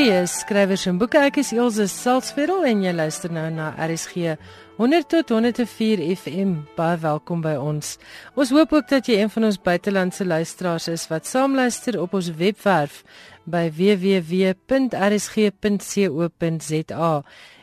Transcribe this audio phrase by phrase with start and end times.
[0.00, 1.20] Hierdie is skrywers en boeke.
[1.28, 4.32] Ek is Elsje Salzwetel en jy luister nou na RSG
[4.78, 6.64] 100 tot 104 FM.
[6.72, 8.00] Baie welkom by ons.
[8.32, 12.32] Ons hoop ook dat jy een van ons buitelandse luisteraars is wat saamluister op ons
[12.38, 13.04] webwerf
[13.44, 14.72] by www.rsg.co.za.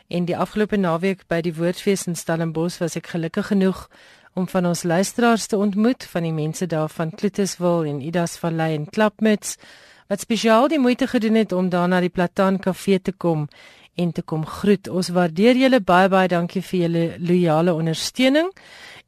[0.06, 3.90] En die afgelope naweek by die Woordfees in Stellenbosch was ek gelukkig genoeg
[4.38, 8.78] om van ons luisteraars te ontmoet, van die mense daar van Kloetiswil en Idas Vallei
[8.78, 9.58] en Klapmuts
[10.08, 13.48] wat spesiaal die moeite gedoen het om daar na die Plataan Kafee te kom
[13.98, 14.88] en te kom groet.
[14.88, 18.48] Ons waardeer julle baie baie dankie vir julle loyale ondersteuning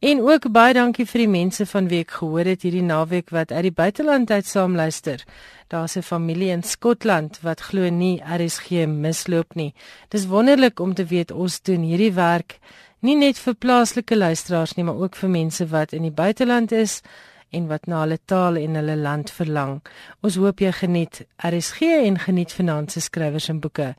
[0.00, 3.52] en ook baie dankie vir die mense van wie ek gehoor het hierdie naweek wat
[3.52, 5.24] uit die buiteland uit saamluister.
[5.68, 9.74] Daar's 'n familie in Skotland wat glo nie RSG misloop nie.
[10.09, 12.59] Dis wonderlik om te weet ons doen hierdie werk
[13.01, 17.01] nie net vir plaaslike luisteraars nie, maar ook vir mense wat in die buiteland is
[17.51, 19.80] en wat na hulle taal en hulle land verlang.
[20.23, 23.95] Ons hoop jy geniet RSG en geniet finansies skrywers en boeke.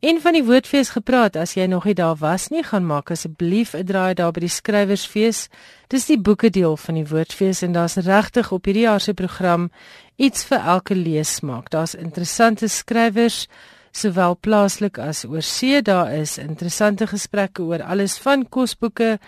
[0.00, 3.74] En van die woordfees gepraat, as jy nog nie daar was nie, gaan maak asseblief
[3.74, 5.48] 'n draai daar by die skrywersfees.
[5.88, 9.70] Dis die boeke deel van die woordfees en daar's regtig op hierdie jaar se program
[10.16, 11.70] iets vir elke leesmaak.
[11.70, 13.48] Daar's interessante skrywers
[13.96, 19.18] sowel plaaslik as oorsee daar is interessante gesprekke oor alles van kosboeke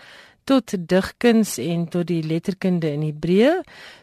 [0.49, 3.59] tot digkuns en tot die letterkunde in Hebreë.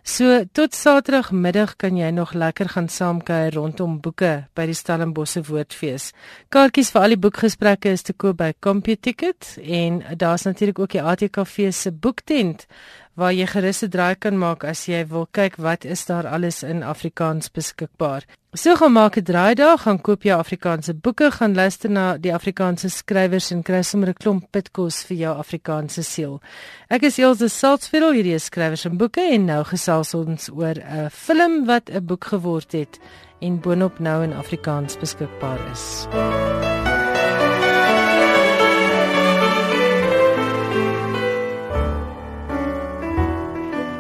[0.06, 6.12] So tot Saterdagmiddag kan jy nog lekker gaan saamkuier rondom boeke by die Stellenbosse Woordfees.
[6.54, 11.02] Kaartjies vir al die boekgesprekke is te koop by CompuTicket en daar's natuurlik ook die
[11.02, 12.68] ATKV se boektent
[13.16, 16.64] waar jy gerus 'n draai kan maak as jy wil kyk wat is daar alles
[16.64, 18.24] in Afrikaans beskikbaar.
[18.56, 22.34] So gaan maak 'n draai daar, gaan koop jy Afrikaanse boeke, gaan luister na die
[22.34, 26.42] Afrikaanse skrywers en kry sommer 'n klomp pitkos vir jou Afrikaanse siel.
[26.90, 31.10] Ek is Elsje Salzveld, hierdie is skrywers en boeke en nou gesels ons oor 'n
[31.10, 33.00] film wat 'n boek geword het
[33.42, 36.08] en boonop nou in Afrikaans beskikbaar is.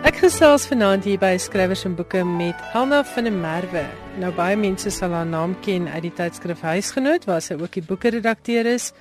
[0.03, 4.04] Ek gesels vanaand hier by Skrywers en Boeke met Elna van der Merwe.
[4.15, 7.83] Nou baie mense sal haar naam ken uit die tydskrif Huisgenoot waar sy ook die
[7.83, 8.93] boeke redakteur is.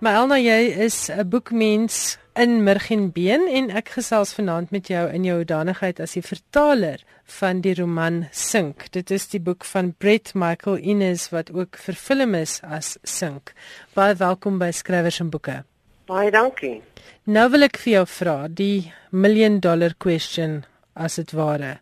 [0.00, 5.24] Maar Elna, jy is 'n boekmens in Murgenbeen en ek gesels vanaand met jou in
[5.24, 8.90] jou hoedanigheid as die vertaler van die roman Sink.
[8.92, 13.52] Dit is die boek van Brett Michael Innes wat ook vervilm is as Sink.
[13.92, 15.64] Baie welkom by Skrywers en Boeke.
[16.06, 16.82] Baie dankie.
[17.24, 20.64] Nou wil ek vir jou vra die million dollar question
[20.94, 21.78] as dit ware.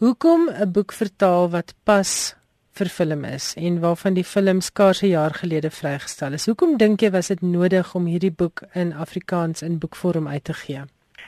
[0.00, 2.34] Hoekom 'n boek vertaal wat pas
[2.72, 6.46] vir film is en waarvan die film skaars 'n jaar gelede vrygestel is?
[6.46, 10.52] Hoekom dink jy was dit nodig om hierdie boek in Afrikaans in boekvorm uit te
[10.52, 10.80] gee?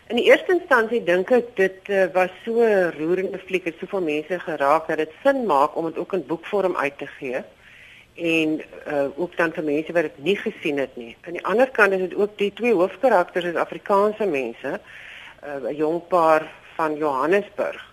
[0.08, 2.64] In die eerste instansie dink ek dit uh, was so
[2.98, 6.76] roerende fliek, het soveel mense geraak dat dit sin maak om dit ook in boekvorm
[6.76, 7.44] uit te gee
[8.14, 11.16] en uh, ook dan vir mense wat dit nie gesien het nie.
[11.26, 14.80] Aan die ander kant is dit ook die twee hoofkarakters is Afrikaanse mense,
[15.44, 17.91] uh, 'n uh, jong paar van Johannesburg.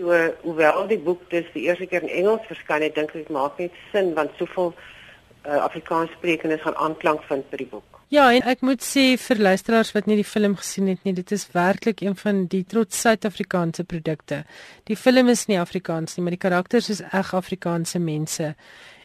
[0.00, 3.32] So hoewel die boek dus die eerste keer in Engels verskyn het, dink ek dit
[3.36, 7.98] maak net sin want soveel uh, Afrikaanssprekendes gaan aanklank vind by die boek.
[8.10, 11.32] Ja, en ek moet sê vir luisteraars wat nie die film gesien het nie, dit
[11.36, 14.40] is werklik een van die trots Suid-Afrikaanse produkte.
[14.88, 18.54] Die film is nie Afrikaans nie, maar die karakters is reg Afrikaanse mense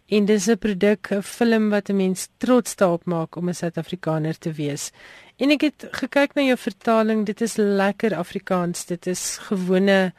[0.07, 4.37] en dis 'n produk 'n film wat 'n mens trots daarop maak om 'n Suid-Afrikaner
[4.37, 4.91] te wees.
[5.37, 10.13] En ek het gekyk na jou vertaling, dit is lekker Afrikaans, dit is gewone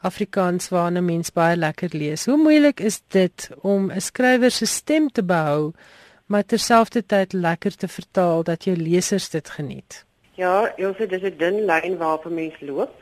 [0.00, 2.26] Afrikaans waarna mens baie lekker lees.
[2.26, 5.72] Hoe moeilik is dit om 'n skrywer se stem te behou,
[6.26, 10.04] maar terselfdertyd lekker te vertaal dat jou lesers dit geniet?
[10.34, 12.94] Ja, Elsje, dis 'n dun lyn waarop 'n mens loop.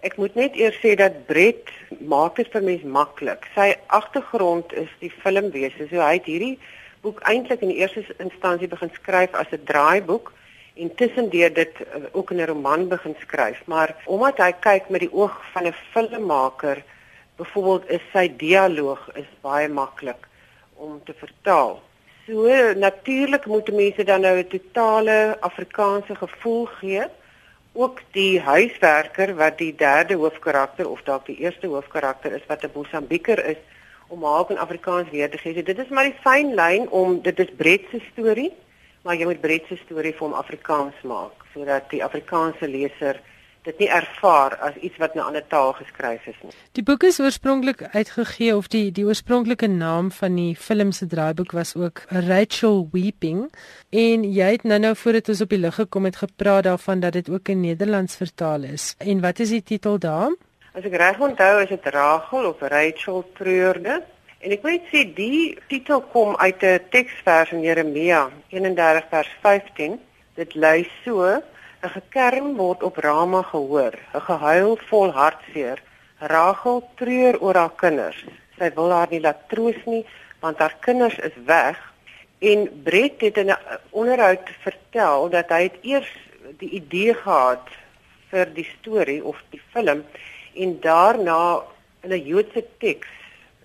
[0.00, 1.68] Ek moet net eers sê dat Brett
[1.98, 3.46] maak dit vir mens maklik.
[3.54, 5.88] Sy agtergrond is die filmwese.
[5.90, 6.58] So hy het hierdie
[7.00, 10.32] boek eintlik in die eerste instansie begin skryf as 'n draaiboek
[10.74, 13.62] en tussendeur dit uh, ook in 'n roman begin skryf.
[13.66, 16.82] Maar omdat hy kyk met die oog van 'n filmmaker,
[17.36, 20.28] byvoorbeeld is sy dialoog is baie maklik
[20.74, 21.82] om te vertaal.
[22.26, 27.04] So natuurlik moet mense dan nou 'n totale Afrikaanse gevoel gee
[27.72, 32.70] ook die huiswerker wat die derde hoofkarakter of dalk die eerste hoofkarakter is wat 'n
[32.74, 33.60] Mosambieker is
[34.08, 35.54] om haar in Afrikaans weer te gee.
[35.54, 38.52] So, dit is maar die fyn lyn om dit is Brett se storie,
[39.02, 43.20] maar jy moet Brett se storie vir hom Afrikaans maak sodat die Afrikaanse leser
[43.66, 46.52] dit nie ervaar as iets wat in 'n ander taal geskryf is nie.
[46.72, 51.52] Die boek is oorspronklik uitgegee of die die oorspronklike naam van die film se draaiboek
[51.52, 53.52] was ook Rachel Weeping
[53.90, 57.30] en jy het nou-nou voordat ons op die lig gekom het gepraat daarvan dat dit
[57.30, 58.94] ook in Nederlands vertaal is.
[58.98, 60.32] En wat is die titel daar?
[60.72, 64.02] As ek reg onthou is dit Rachel of Rachel Treurde
[64.40, 70.00] En ek weet sê die titel kom uit 'n teksvers in Jeremia 31 vers 15.
[70.34, 71.42] Dit lui so: 'n
[71.96, 75.82] gekerm word op Rama gehoor, 'n gehuil vol hartseer.
[76.18, 78.24] Rachel treur oor haar kinders.
[78.56, 80.06] Sy wil haar nie laat troos nie,
[80.40, 81.76] want haar kinders is weg.
[82.38, 86.12] En Brett het in 'n onderhoud vertel dat hy het eers
[86.58, 87.68] die idee gehad
[88.30, 90.04] vir die storie of die film
[90.54, 91.62] en daarna
[92.02, 93.19] in 'n Joodse teks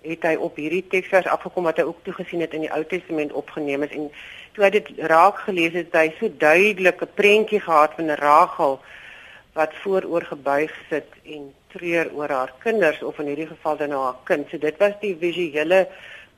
[0.08, 3.32] het hy op hierdie teksvers afgekom wat hy ook toegesien het in die Ou Testament
[3.32, 4.10] opgeneem is en
[4.56, 8.80] toe hy dit raak gelees het, hy so duidelik 'n prentjie gehad van Rachel
[9.52, 14.16] wat vooroor gebuig sit en treur oor haar kinders of in hierdie geval dan haar
[14.24, 14.48] kind.
[14.50, 15.86] So dit was die visuele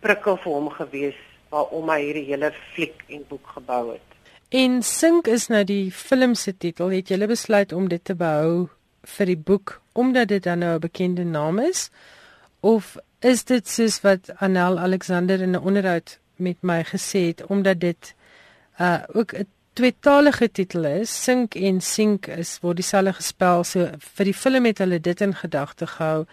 [0.00, 1.18] prikkel vir hom gewees
[1.50, 4.08] waarom hy hierdie hele fliek en boek gebou het.
[4.48, 6.88] En Sink is nou die film se titel.
[6.94, 8.68] Het jy besluit om dit te behou
[9.18, 11.90] vir die boek omdat dit dan nou 'n bekende naam is?
[12.60, 17.80] Of is dit soos wat Anel Alexander in 'n onderhoud met my gesê het omdat
[17.80, 18.14] dit
[18.80, 23.64] uh ook 'n tweetalige titel is, Sink en Sink is word dieselfde gespel.
[23.64, 26.26] So vir die film het hulle dit in gedagte gehou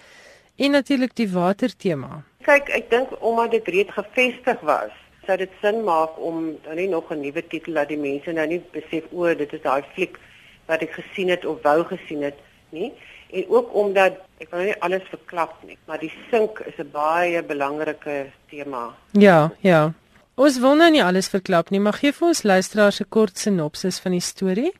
[0.55, 2.23] en natuurlik die watertema.
[2.41, 4.91] Kyk, ek dink omdat dit reeds gevestig was,
[5.25, 8.47] sou dit sin maak om dan nie nog 'n nuwe titel laat die mense nou
[8.47, 10.17] nie besef o, dit is daai fliek
[10.65, 12.37] wat ek gesien het of wou gesien het
[12.69, 12.93] nie
[13.31, 17.43] en ook omdat ek wil nie alles verklap nie, maar die sink is 'n baie
[17.43, 18.95] belangrike tema.
[19.11, 19.93] Ja, ja.
[20.35, 23.99] Ons wil nou nie alles verklap nie, maar gee vir ons luisteraars 'n kort sinopsis
[23.99, 24.73] van die storie.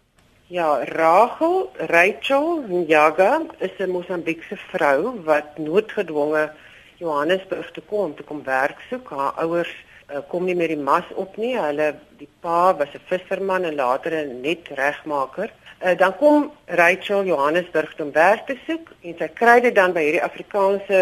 [0.47, 6.51] Ja, Rachel, Rachel Nyaga is 'n Mosambiekse vrou wat noodgedwonge
[6.97, 9.09] Johannesburg toe kom om te kom werk soek.
[9.09, 9.73] Haar ouers
[10.11, 11.55] uh, kom nie meer die mas op nie.
[11.57, 15.51] Hulle die pa was 'n visserman en later 'n net regmaker.
[15.83, 20.05] Uh, dan kom Rachel Johannesburg om werk te soek en sy kry dit dan by
[20.05, 20.99] hierdie Afrikaanse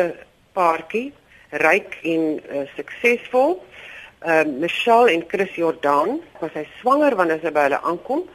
[0.58, 1.12] paartjie,
[1.62, 3.60] ryk en uh, suksesvol.
[4.26, 8.26] Uh, Michelle en Chris Jordan, was sy swanger wanneer sy by hulle aankom.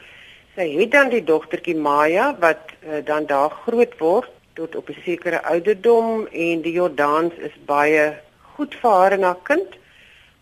[0.55, 5.03] Sy het dan die dogtertjie Maya wat uh, dan daar groot word tot op 'n
[5.03, 8.15] sekere ouderdom en die Jordans is baie
[8.55, 9.75] goed vir haar en haar kind.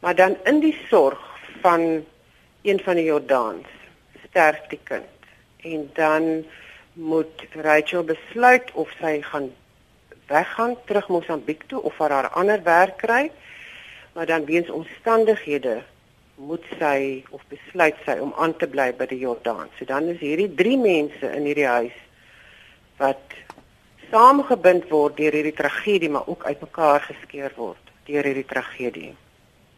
[0.04, 1.24] Maar dan in die sorg
[1.64, 2.04] van
[2.62, 3.68] een van die Jordans
[4.28, 5.15] sterf die kind
[5.62, 6.44] en dan
[6.92, 9.50] moet Rachel besluit of sy gaan
[10.26, 13.30] weggaan terug Mosambiek toe of haar haar ander werk kry.
[14.12, 15.82] Maar dan weens omstandighede
[16.36, 19.68] moet sy of besluit sy om aan te bly by die Jordaan.
[19.78, 21.96] So dan is hierdie drie mense in hierdie huis
[22.96, 23.36] wat
[24.10, 29.14] saamgebind word deur hierdie tragedie maar ook uitmekaar geskeur word deur hierdie tragedie.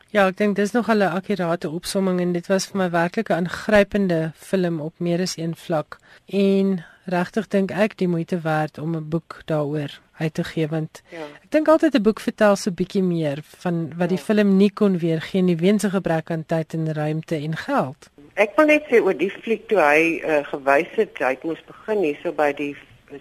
[0.08, 3.44] Ja, ek dink dis nog 'n akkurate opsomming en dit was vir my werklik 'n
[3.44, 5.98] aangrypende film op meer as een vlak.
[6.26, 11.02] En regtig dink ek die moeite werd om 'n boek daaroor uit te gee want
[11.10, 11.24] ja.
[11.42, 14.24] ek dink altyd 'n boek vertel so bietjie meer van wat die ja.
[14.24, 18.10] film nie kon weergee nie weens 'n gebrek aan tyd en ruimte en geld.
[18.34, 22.02] Ek wil net sê oor die fliek toe hy uh, gewys het hy moes begin
[22.02, 22.76] hierso by die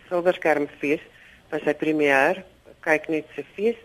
[0.09, 1.01] Silverskermfees
[1.51, 2.43] by sy premier
[2.81, 3.75] kyk net se fees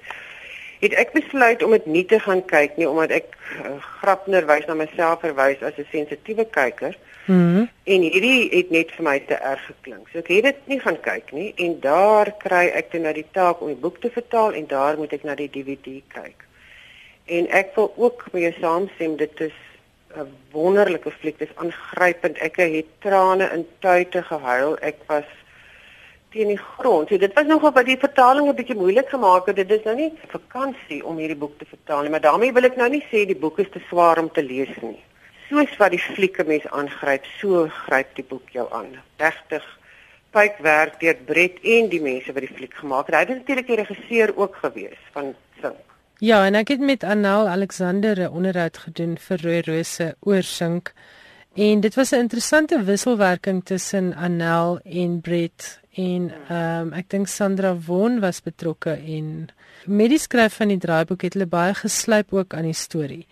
[0.82, 4.74] het ek besluit om dit nie te gaan kyk nie omdat ek uh, grapnerwys na
[4.74, 6.96] myself verwys as 'n sensitiewe kyker.
[7.26, 7.38] Mhm.
[7.38, 10.08] Mm en hierdie het net vir my te erg geklink.
[10.12, 13.26] So ek het dit nie gaan kyk nie en daar kry ek toe na die
[13.32, 16.46] taak om die boek te vertaal en daar moet ek na die DVD kyk.
[17.26, 19.58] En ek wil ook met jou saamstem dit is
[20.16, 21.38] 'n wonderlike fliek.
[21.38, 22.38] Dit is aangrypend.
[22.38, 24.78] Ek het trane in tuite gehuil.
[24.78, 25.24] Ek was
[26.32, 27.08] teen die grond.
[27.08, 29.56] So dit was nogal by die vertaling 'n bietjie moeilik gemaak het.
[29.56, 32.76] Dit is nou nie vakansie om hierdie boek te vertaal nie, maar daarmee wil ek
[32.76, 34.98] nou nie sê die boek is te swaar om te lees nie.
[35.48, 38.96] Soos wat die flieke mens aangryp, so gryp die boek jou aan.
[39.18, 39.64] Regtig
[40.32, 43.16] pyk werk deur Brett en die mense wat die fliek gemaak het.
[43.16, 45.88] Hy was natuurlik die regisseur ook gewees van Sink.
[46.22, 50.92] Ja, en ek het met Anel Alexander 'n onderhoud gedoen vir Rooi Rose oor Sink.
[51.54, 57.26] En dit was 'n interessante wisselwerking tussen Anel en Brett en ehm um, ek dink
[57.28, 59.48] Sandra Won was betrokke en
[59.86, 63.26] met die skryf van die draaiboek het hulle baie geslyp ook aan die storie.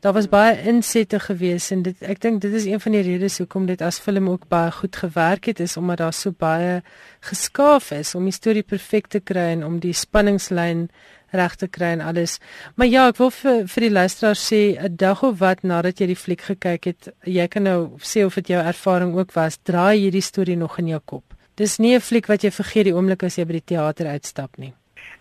[0.00, 3.38] Daar was baie insette gewees en dit ek dink dit is een van die redes
[3.38, 6.82] hoekom dit as film ook baie goed gewerk het is omdat daar so baie
[7.20, 10.88] geskaaf is om die storie perfek te kry en om die spanningslyn
[11.32, 12.38] reg te kry en alles.
[12.74, 16.06] Maar ja, ek wil vir vir die luisteraars sê 'n dag of wat nadat jy
[16.06, 19.98] die fliek gekyk het, jy kan nou sê of dit jou ervaring ook was, draai
[19.98, 21.24] hierdie storie nog in jou kop.
[21.56, 24.56] Dis nie 'n fliek wat jy vergeet die oomblik as jy by die teater uitstap
[24.58, 24.72] nie.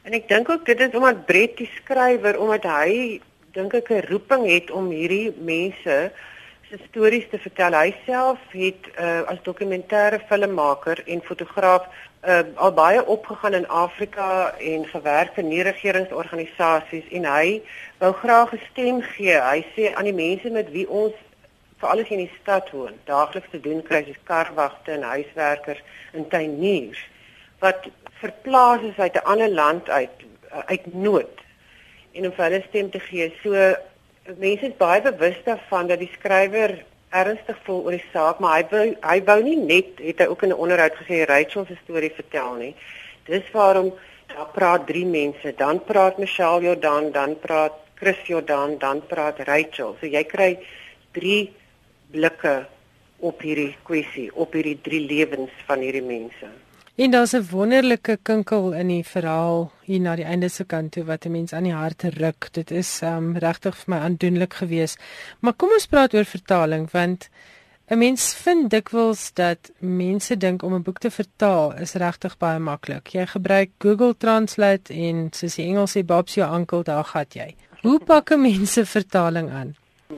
[0.03, 3.21] En ek dink ook dit is omdat Brett die skrywer omdat hy
[3.53, 6.11] dink ek 'n roeping het om hierdie mense
[6.69, 7.73] se stories te vertel.
[7.73, 11.87] Hy self het uh, as dokumentêre filmmaker en fotograaf
[12.27, 17.61] uh, al baie opgegaan in Afrika en gewerk vir nie-regeringsorganisasies en hy
[17.99, 19.39] wou graag 'n stem gee.
[19.39, 21.13] Hy sê aan die mense met wie ons
[21.79, 25.79] veral as jy in die stad woon, daagliks te doen kry soos karwagte en huiswerkers
[26.13, 26.99] en tuiniers
[27.59, 27.87] wat
[28.19, 31.35] verplaas is uit 'n ander land uit uit nood
[32.11, 33.33] en om vir hulle stem te gee.
[33.43, 33.51] So
[34.37, 38.65] mense is baie bewus daarvan dat die skrywer ernstig voel oor die saak, maar hy
[38.71, 42.13] wou, hy wou nie net het hy ook in 'n onderhoud gesê Rachel se storie
[42.13, 42.75] vertel nie.
[43.25, 43.93] Dis waarom
[44.27, 49.95] daar praat drie mense, dan praat Michelle Jordan, dan praat Chris Jordan, dan praat Rachel.
[49.99, 50.59] So jy kry
[51.11, 51.53] drie
[52.11, 52.65] blikke
[53.19, 56.47] op hierdie kwessie, op hierdie drie lewens van hierdie mense.
[56.99, 61.03] En daar's 'n wonderlike kinkel in die verhaal hier na die einde se kant toe
[61.03, 62.47] wat 'n mens aan die hart ruk.
[62.51, 64.99] Dit is um regtig vir my aandoenlik geweest.
[65.39, 67.29] Maar kom ons praat oor vertaling want
[67.87, 72.59] 'n mens vind dikwels dat mense dink om 'n boek te vertaal is regtig baie
[72.59, 73.07] maklik.
[73.07, 77.55] Jy gebruik Google Translate en soos die Engels sê Bob's your uncle, daar gaan jy.
[77.81, 79.75] Hoe pak 'n mens 'n vertaling aan?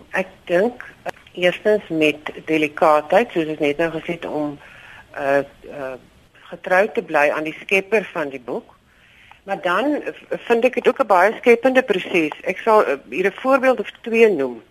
[0.09, 0.93] Ek dink
[1.33, 4.59] eerstens met delikaatheid, soos ek net nou gesê het om
[5.15, 5.95] uh uh
[6.51, 8.75] getrou te bly aan die skepper van die boek.
[9.43, 12.36] Maar dan vind ek dit ook 'n baie skepende proses.
[12.43, 14.62] Ek sal uh, hier 'n voorbeeld of twee noem.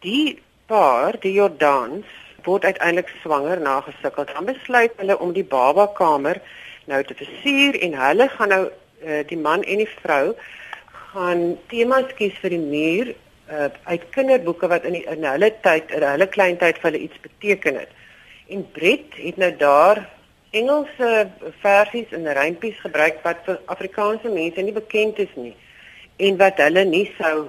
[0.00, 2.06] Die paar, die Jordans,
[2.44, 4.24] word uiteindelik swanger na gesukkel.
[4.24, 6.40] Dan besluit hulle om die baba kamer
[6.84, 10.34] nou te versier en hulle gaan nou uh, die man en die vrou
[11.12, 13.14] gaan temas kies vir die muur
[13.50, 17.04] uh, uit kinderboeke wat in die, in hulle tyd, in hulle klein tyd vir hulle
[17.06, 17.92] iets beteken het.
[18.48, 20.04] En Brett het nou daar
[20.54, 21.10] Engelse
[21.62, 25.54] versies en rympies gebruik wat vir Afrikaanse mense nie bekend is nie
[26.22, 27.48] en wat hulle nie sou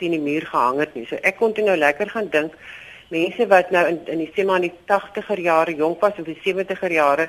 [0.00, 1.04] teen die muur gehang het nie.
[1.08, 2.56] So ek kon toe nou lekker gaan dink
[3.12, 6.30] mense wat nou in in die sê maar in die 80er jare jonk was of
[6.30, 7.28] die 70er jare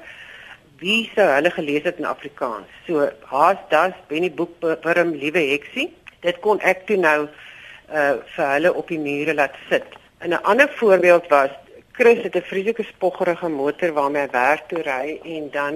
[0.79, 2.71] wie sou hulle gelees het in Afrikaans.
[2.87, 5.91] So haas das Benny boek Wurm liewe heksie.
[6.21, 9.87] Dit kon ek toe nou uh vir hulle op die mure laat sit.
[10.21, 11.51] 'n ander voorbeeld was
[11.97, 15.75] Chris het 'n vreeslike spoggerige motor waarmee hy werk toe ry en dan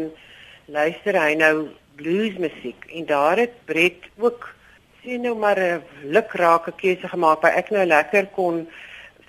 [0.65, 4.53] luister hy nou blues musiek en daar het Brett ook
[5.01, 8.69] sien nou maar 'n lukrake keuse gemaak waar ek nou lekker kon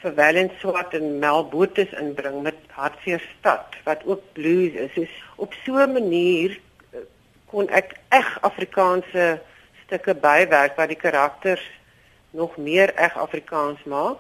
[0.01, 4.93] vir Valens Swart en Mel Boots inbring met Hartseer Stad wat ook blues is.
[4.95, 5.07] So
[5.37, 6.61] op so 'n manier
[6.93, 6.99] eh,
[7.47, 9.41] kon ek eg Afrikaanse
[9.85, 11.71] stukke bywerk wat die karakters
[12.31, 14.19] nog meer eg Afrikaans maak.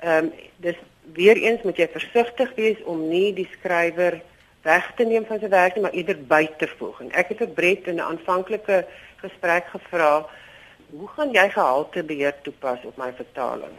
[0.00, 0.76] Ehm um, dis
[1.12, 4.20] weer eens moet jy versigtig wees om nie die skrywer
[4.64, 7.00] weg te neem van sy werk nie, maar eerder by te voeg.
[7.04, 8.86] En ek het vir Brett in 'n aanvanklike
[9.20, 10.26] gesprek gevra,
[10.90, 13.76] "Hoe gaan jy gehaltebeheer toepas op my vertaling?"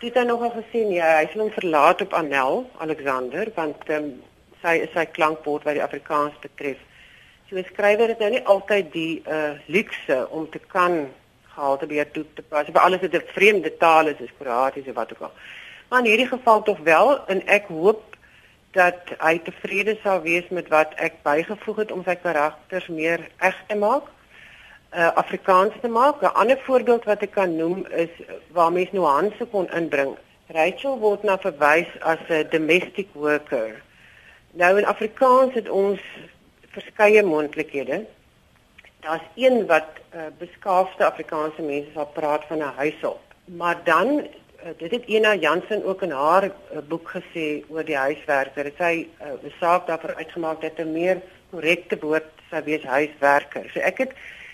[0.00, 4.22] Dit het nogal gesien, ja, hy sal hom verlaat op Anel Alexander, want ehm um,
[4.62, 6.76] sy is sy klankbord wat die Afrikaans betref.
[7.48, 11.08] So 'n skrywer het nou nie altyd die uh luukse om te kan
[11.54, 12.66] gehaltebeheer toe te pas.
[12.66, 15.32] Vir alles wat 'n vreemde taal is, is Kroaties of wat ook al.
[15.90, 18.16] Maar in hierdie geval tog wel en ek hoop
[18.70, 23.56] dat hy tevrede sal wees met wat ek bygevoeg het om sy karakters meer eg
[23.66, 24.06] te maak.
[24.94, 26.22] Uh Afrikaans te maak.
[26.22, 28.14] 'n Ander voorbeeld wat ek kan noem is
[28.54, 30.14] waar mens nuance kon inbring.
[30.46, 33.82] Rachel word na verwys as 'n domestic worker.
[34.50, 36.00] Nou in Afrikaans het ons
[36.70, 38.06] verskeie moontlikhede.
[39.00, 43.22] Daar's een wat uh, beskaafde Afrikaanse mense sal praat van 'n huishulp.
[43.44, 44.26] Maar dan
[44.76, 48.64] dit het Ena Jansen ook in haar uh, boek gesê oor die huiswerker.
[48.64, 53.70] Dit sy 'n uh, saak daarvoor uitgemaak dat 'n meer korrekte woord sou wees huiswerker.
[53.72, 54.12] So ek het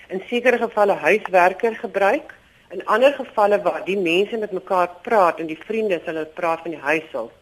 [0.09, 2.35] in sekere gevalle huiswerker gebruik.
[2.71, 6.71] In ander gevalle waar die mense met mekaar praat en die vriende hulle praat van
[6.71, 7.33] die huishulp.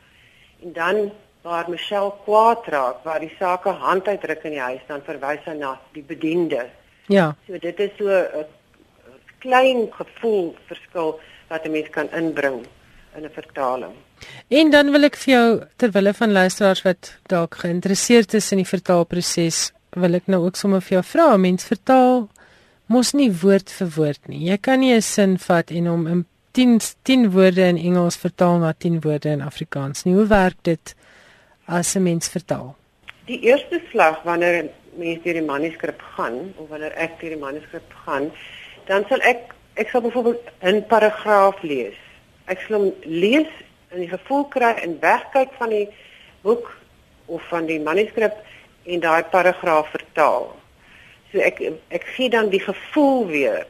[0.63, 5.03] En dan waar Michelle kwaad raak, waar die sake hand uitdruk in die huis, dan
[5.05, 6.67] verwys hy na die bediende.
[7.13, 7.35] Ja.
[7.47, 8.47] So dit is so 'n
[9.39, 11.21] klein gevoel verskil
[11.55, 12.67] wat 'n mens kan inbring
[13.17, 13.95] in 'n vertaling.
[14.49, 18.73] En dan wil ek vir jou terwille van luisteraars wat dalk geïnteresseerd is in die
[18.77, 22.29] vertaalproses, wil ek nou ook sommer vir jou vra, mens vertaal
[22.87, 24.49] mos nie woord vir woord nie.
[24.51, 28.59] Jy kan nie 'n sin vat en hom in 10 10 woorde in Engels vertaal
[28.59, 30.15] na 10 woorde in Afrikaans nie.
[30.15, 30.95] Hoe werk dit
[31.67, 32.77] as 'n mens vertaal?
[33.27, 37.93] Die eerste slag wanneer mens deur die manuskrip gaan of wanneer ek deur die manuskrip
[38.05, 38.31] gaan,
[38.87, 41.99] dan sal ek ek sal byvoorbeeld 'n paragraaf lees.
[42.47, 43.51] Ek sal hom lees
[43.89, 45.89] en die gevoel kry en wegkyk van die
[46.43, 46.77] boek
[47.27, 48.35] of van die manuskrip
[48.85, 50.57] en daai paragraaf vertaal.
[51.33, 53.67] So ek ek gee dan die gevoel weer.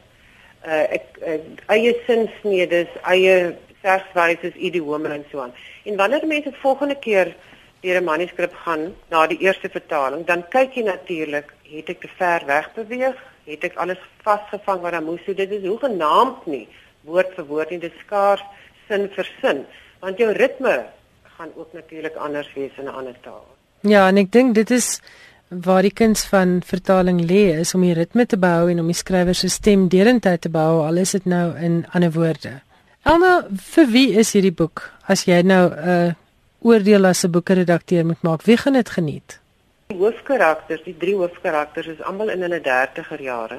[0.66, 5.52] Uh ek, ek eie sinsnedes, eie verswys is idiome en so aan.
[5.84, 7.34] En wanneer mense volgende keer
[7.80, 12.08] deur 'n manuskrip gaan na die eerste vertaling, dan kyk jy natuurlik, het ek te
[12.16, 13.33] ver weg beweeg?
[13.44, 15.20] Het ek alles vasgevang wat dan moes?
[15.26, 16.66] So dit is hoe genaamd nie
[17.04, 18.44] woord vir woord en dit skaars
[18.88, 19.64] sin vir sin,
[20.00, 20.86] want jou ritme
[21.36, 23.44] gaan ook natuurlik anders wees in 'n ander taal.
[23.80, 25.00] Ja, en ek dink dit is
[25.48, 28.96] waar die kuns van vertaling lê is om die ritme te behou en om die
[28.96, 32.60] skrywer se stem deurentyd te behou al is dit nou in ander woorde.
[33.04, 34.90] Elna, vir wie is hierdie boek?
[35.06, 36.12] As jy nou 'n uh,
[36.60, 39.38] oordeel as 'n boekredakteur moet maak, wie gaan dit geniet?
[39.92, 43.58] Die hoofkarakters, die drie hoofkarakters is almal in hulle 30er jare.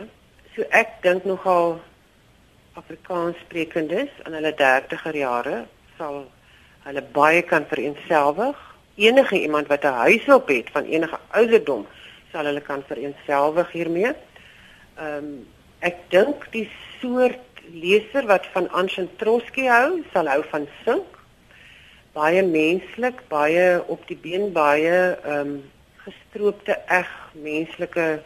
[0.55, 1.75] So ek dink nogal
[2.73, 5.59] Afrikaans sprekendes in hulle 30er jare
[5.99, 6.23] sal
[6.87, 8.57] hulle baie kan vereenselwig
[8.97, 11.85] enige iemand wat 'n huishulp het van enige ouderdom
[12.31, 14.15] sal hulle kan vereenselwig hiermee.
[14.97, 15.47] Ehm um,
[15.79, 16.69] ek dink die
[17.01, 21.21] soort leser wat van Anshin Trotsky hou, sal hou van Sink.
[22.13, 25.71] Baie menslik, baie op die been, baie ehm um,
[26.35, 28.21] gestroopte eg menslike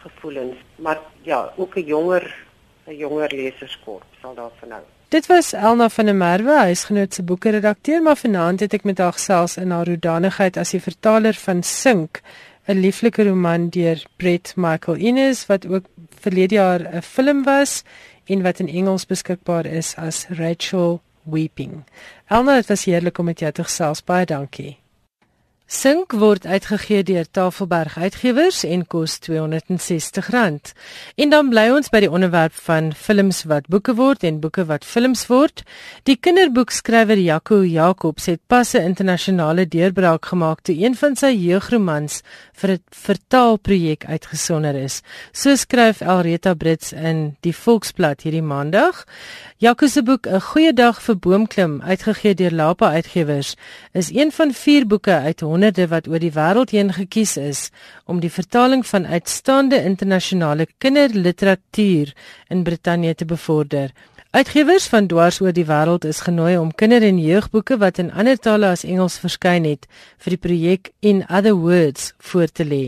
[0.00, 2.34] gevoelens, maar ja, ook 'n jonger
[2.86, 4.82] 'n jonger leserskorp sal daarvan hou.
[5.08, 9.12] Dit was Elna van der Merwe, huisgenoot se boekredakteur, maar vanaand het ek met haar
[9.12, 12.20] gesels in haar hoedanigheid as die vertaler van Sink,
[12.66, 15.84] 'n lieflike roman deur Brett Michael Innes wat ook
[16.20, 17.82] verlede jaar 'n film was
[18.24, 21.84] en wat in Engels beskikbaar is as Rachel Weeping.
[22.26, 24.04] Elna, dit was heerlik om met jou te gesels.
[24.04, 24.83] Baie dankie.
[25.64, 30.74] Sink word uitgegee deur Tafelberg Uitgewers en kos R260.
[31.16, 34.84] En dan bly ons by die onderwerp van films wat boeke word en boeke wat
[34.84, 35.62] films word.
[36.04, 42.20] Die kinderboekskrywer Jaco Jacobs het pas 'n internasionale deurbraak gemaak toe een van sy jeugromans
[42.52, 45.00] vir 'n vertaalprojek uitgesonder is.
[45.32, 49.06] So skryf Elreta Brits in die Volksblad hierdie maandag.
[49.58, 53.56] Jaco se boek 'n Goeie dag vir boomklim, uitgegee deur Lapa Uitgewers,
[53.92, 57.60] is een van vier boeke uit honderde wat oor die wêreld heen gekies is
[58.10, 62.10] om die vertaling van uitstaande internasionale kinderliteratuur
[62.50, 63.92] in Brittanje te bevorder.
[64.34, 68.38] Uitgewers van dwars oor die wêreld is genooi om kinder- en jeugboeke wat in ander
[68.38, 69.86] tale as Engels verskyn het
[70.18, 72.84] vir die projek In Other Words voor te lê.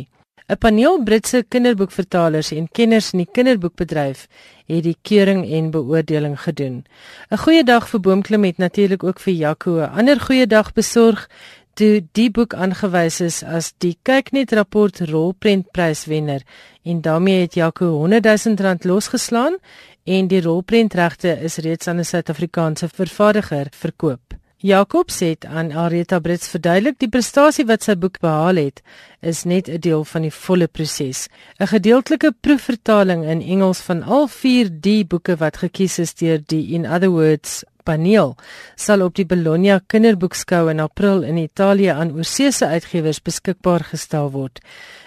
[0.48, 4.26] 'n Paneel Britse kinderboekvertalers en kenners in die kinderboekbedryf
[4.66, 6.84] het die keuring en beoordeling gedoen.
[7.30, 11.28] 'n Goeie dag vir Boomklim het natuurlik ook vir Jaco 'n ander goeie dag besorg
[11.76, 16.40] toe die boek aangewys is as die Kyknet rapport rolprentpryswenner
[16.88, 19.58] en daarmee het Jaco 100 000 rand losgeslaan
[20.04, 24.36] en die rolprentregte is reeds aan 'n Suid-Afrikaanse vervaardiger verkoop.
[24.56, 28.82] Jacobs het aan Areta Brits verduidelik die prestasie wat sy boek behaal het
[29.20, 31.28] is net 'n deel van die volle proses.
[31.60, 36.72] 'n Gedeeltelike proefvertaling in Engels van al 4 die boeke wat gekies is deur die
[36.74, 38.34] In Other Words paneel
[38.74, 44.60] sal op die Bologna Kinderboekskou in April in Italië aan oorseese uitgewers beskikbaar gestel word.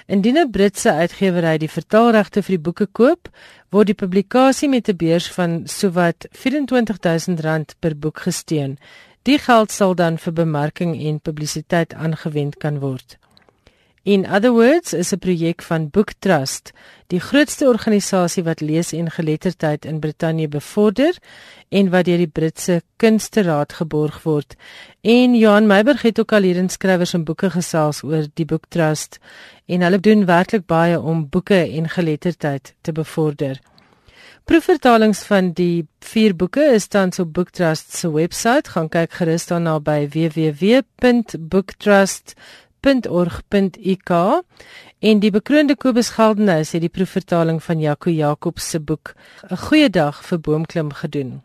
[0.08, 3.30] Indien 'n Britse uitgewery die vertaalregte vir die boeke koop,
[3.70, 8.78] word die publikasie met 'n beurs van sowat R24000 per boek gesteun.
[9.24, 13.18] Die geld sal dan vir bemarking en publisiteit aangewend kan word.
[14.03, 16.71] In other words, is 'n projek van Book Trust,
[17.07, 21.17] die grootste organisasie wat lees en geletterdheid in Brittanje bevorder
[21.69, 24.55] en wat deur die Britse Kunsteraad geborg word.
[25.01, 28.65] En Johan Meiberg het ook al hier in skrywers en boeke gesels oor die Book
[28.69, 29.19] Trust
[29.65, 33.59] en hulle doen werklik baie om boeke en geletterdheid te bevorder.
[34.45, 38.67] Proefvertalings van die vier boeke is tans op Book Trust se webwerf.
[38.67, 40.07] Gaan kyk gerus daarna by
[42.80, 44.44] www.booktrust.org.uk
[45.00, 49.15] en die bekroonde Kobus Geldenhuys het die proefvertaling van Jaco Jacobs se boek
[49.50, 51.42] 'n goeie dag vir boomklim gedoen.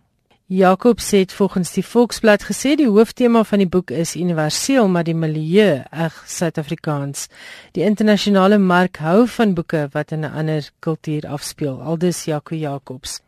[0.46, 5.14] Jakob sê volgens die Volksblad gesê die hooftema van die boek is universeel maar die
[5.14, 7.28] milieu eg Suid-Afrikaans.
[7.72, 11.82] Die internasionale mark hou van boeke wat in 'n ander kultuur afspeel.
[11.82, 13.20] Aldus Jaco Jacobs.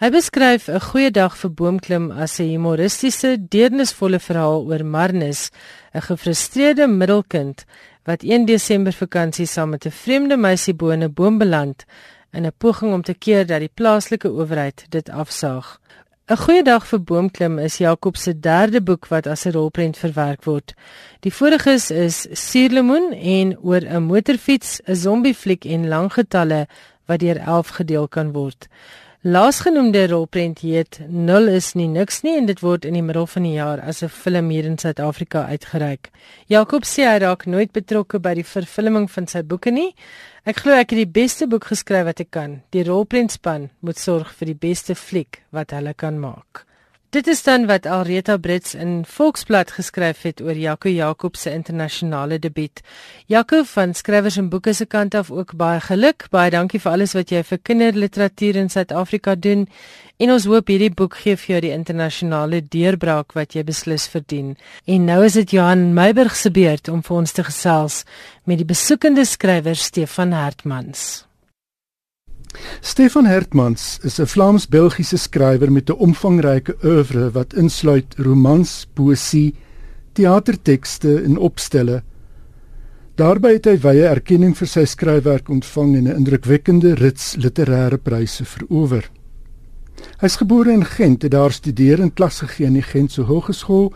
[0.00, 5.50] Hy beskryf 'n goeie dag vir boomklim as 'n humoristiese, deernisvolle verhaal oor Marnus,
[5.94, 7.64] 'n gefrustreerde middelkind
[8.04, 11.84] wat 1 Desember vakansie saam met 'n vreemde meisie bo 'n boom beland
[12.32, 15.80] in 'n poging om te keer dat die plaaslike owerheid dit afsaag.
[16.28, 20.44] 'n Goeie dag vir Boomklim is Jakob se derde boek wat as 'n rolprent verwerk
[20.44, 20.74] word.
[21.20, 26.66] Die voriges is Suurlemoen en oor 'n motorfiets, 'n zombiefliek en lang getalle
[27.06, 28.68] wat deur 11 gedeel kan word.
[29.26, 33.42] Laasgenoemde rolprent heet Nul is nie niks nie en dit word in die middel van
[33.42, 36.10] die jaar as 'n film hier in Suid-Afrika uitgereik.
[36.46, 39.94] Jakob sê hy raak nooit betrokke by die vervulling van sy boeke nie.
[40.44, 42.62] Ek glo ek het die beste boek geskryf wat ek kan.
[42.70, 46.64] Die rolprentspan moet sorg vir die beste fliek wat hulle kan maak.
[47.10, 52.38] Dit is dan wat Alreta Brits in Volksblad geskryf het oor Jaco Jakob se internasionale
[52.38, 52.80] debuut.
[53.26, 56.26] Jaco van skrywers en boeke se kant af ook baie geluk.
[56.30, 59.68] Baie dankie vir alles wat jy vir kinderliteratuur in Suid-Afrika doen.
[60.18, 64.56] En ons hoop hierdie boek gee vir jou die internasionale deurbraak wat jy beslis verdien.
[64.84, 68.02] En nou is dit Johan Meiburg se beurt om vir ons te gesels
[68.44, 71.25] met die besoekende skrywer Stefan Hertmans.
[72.80, 79.54] Stefan Hertmans is 'n Vlaams-Belgiese skrywer met 'n omvangryke oeuvre wat insluit romans, poësie,
[80.12, 82.02] teatertekste en opstelle.
[83.14, 88.44] Daarbey het hy wye erkenning vir sy skryfwerk ontvang en 'n indrukwekkende rits literêre pryse
[88.44, 89.10] verower.
[90.20, 93.92] Hy is gebore in Gent, het daar studeer en klas gegee in die Gentse Hogeschool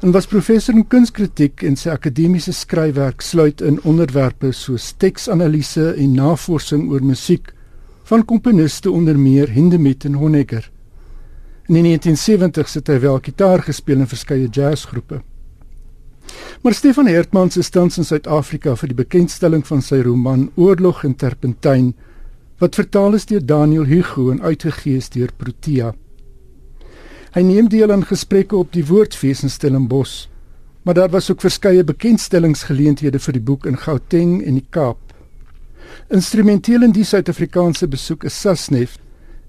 [0.00, 6.14] en was professor in kunskritiek en sy akademiese skryfwerk sluit in onderwerpe soos teksanalise en
[6.14, 7.55] navorsing oor musiek
[8.06, 10.70] van komponiste onder meer Hindemith en Honegger.
[11.66, 15.22] In die 1970s het hy wel gitaar gespeel in verskeie jazzgroepe.
[16.62, 21.16] Maar Stefan Hertmans is tans in Suid-Afrika vir die bekendstelling van sy roman Oorlog in
[21.18, 21.94] Terpentyn
[22.62, 25.90] wat vertaal is deur Daniel Hugo en uitgegee is deur Protea.
[27.34, 30.28] Hy neem deel aan gesprekke op die Woordfees in Stellenbosch,
[30.86, 35.05] maar daar was ook verskeie bekendstellingsgeleenthede vir die boek in Gauteng en die Kaap.
[36.08, 38.98] Instrumenteel in die Suid-Afrikaanse besoek is Sasnef,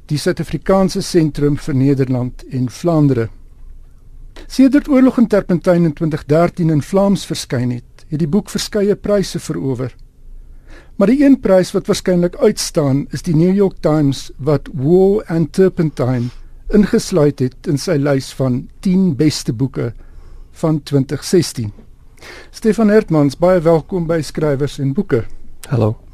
[0.07, 3.27] die Suid-Afrikaanse sentrum vir Nederland en Vlaandere.
[4.47, 9.39] Sedert oorlog in Terpentyn in 2013 in Vlaams verskyn het, het die boek verskeie pryse
[9.39, 9.93] verower.
[10.97, 15.53] Maar die een prys wat waarskynlik uitstaan, is die New York Times wat War and
[15.53, 16.31] Turpentine
[16.73, 19.91] ingesluit het in sy lys van 10 beste boeke
[20.57, 21.71] van 2016.
[22.51, 25.23] Stefan Hertmans, baie welkom by Skrywers en Boeke.
[25.69, 26.06] Hallo.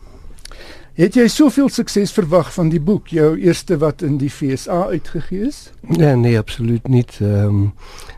[0.93, 5.39] Het jy soveel sukses verwag van die boek, jou eerste wat in die FSA uitgegee
[5.47, 5.71] is?
[5.82, 7.19] Nee, nee, absoluut niet.
[7.21, 7.73] Um,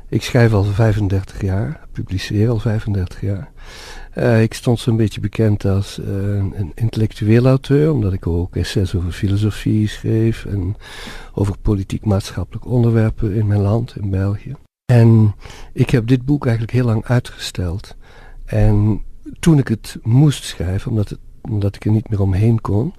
[0.10, 3.52] ik schrijf al 35 jaar, publiceer al 35 jaar.
[4.18, 8.96] Uh, ik stond zo'n beetje bekend als uh, een intellectueel auteur, omdat ik ook essays
[8.96, 10.76] over filosofie schreef en
[11.34, 14.56] over politiek-maatschappelijk onderwerpen in mijn land, in België.
[14.86, 15.36] En
[15.74, 17.96] ik heb dit boek eigenlijk heel lang uitgesteld.
[18.46, 19.04] En
[19.40, 22.94] toen ik het moest schrijven, omdat het omdat ik er niet meer omheen kon,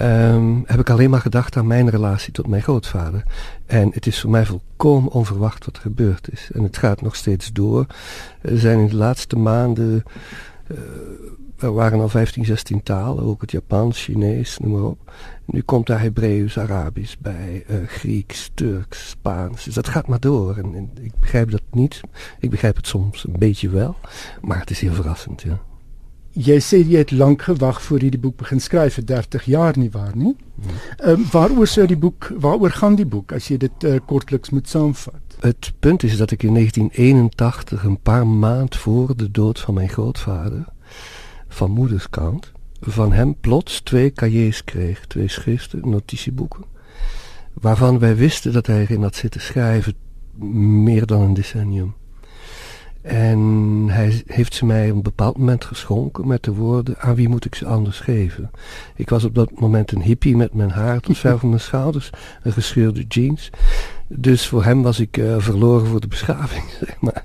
[0.00, 3.22] um, heb ik alleen maar gedacht aan mijn relatie tot mijn grootvader.
[3.66, 6.50] En het is voor mij volkomen onverwacht wat er gebeurd is.
[6.52, 7.86] En het gaat nog steeds door.
[8.40, 10.04] Er zijn in de laatste maanden.
[10.68, 10.78] Uh,
[11.58, 15.12] er waren al 15, 16 talen, ook het Japans, Chinees, noem maar op.
[15.44, 19.64] Nu komt daar Hebreeuws, Arabisch bij, uh, Grieks, Turks, Spaans.
[19.64, 20.56] Dus dat gaat maar door.
[20.56, 22.00] En, ik begrijp dat niet.
[22.38, 23.96] Ik begrijp het soms een beetje wel.
[24.40, 25.60] Maar het is heel verrassend, ja.
[26.38, 29.78] Jy sê jy het lank gewag voor jy die boek begin skryf vir 30 jaar
[29.78, 30.36] nie waar nie.
[30.98, 35.38] Ehm um, die boek waaroor gaan die boek as jy dit uh, kortliks moet saamvat?
[35.40, 39.88] Het punt is dat ik in 1981 een paar maand voor de dood van mijn
[39.88, 40.64] grootvader
[41.48, 46.64] van moederskant van hem plots twee cahiers kreeg, twee schriften, notitieboeken,
[47.52, 49.94] waarvan wij wisten dat hij erin had zitten schrijven
[50.82, 51.94] meer dan een decennium.
[53.02, 53.40] En
[53.88, 57.44] hij heeft ze mij op een bepaald moment geschonken met de woorden: aan wie moet
[57.44, 58.50] ik ze anders geven?
[58.94, 62.10] Ik was op dat moment een hippie met mijn haar tot ver van mijn schouders,
[62.42, 63.50] een gescheurde jeans.
[64.08, 67.24] Dus voor hem was ik uh, verloren voor de beschaving, zeg maar.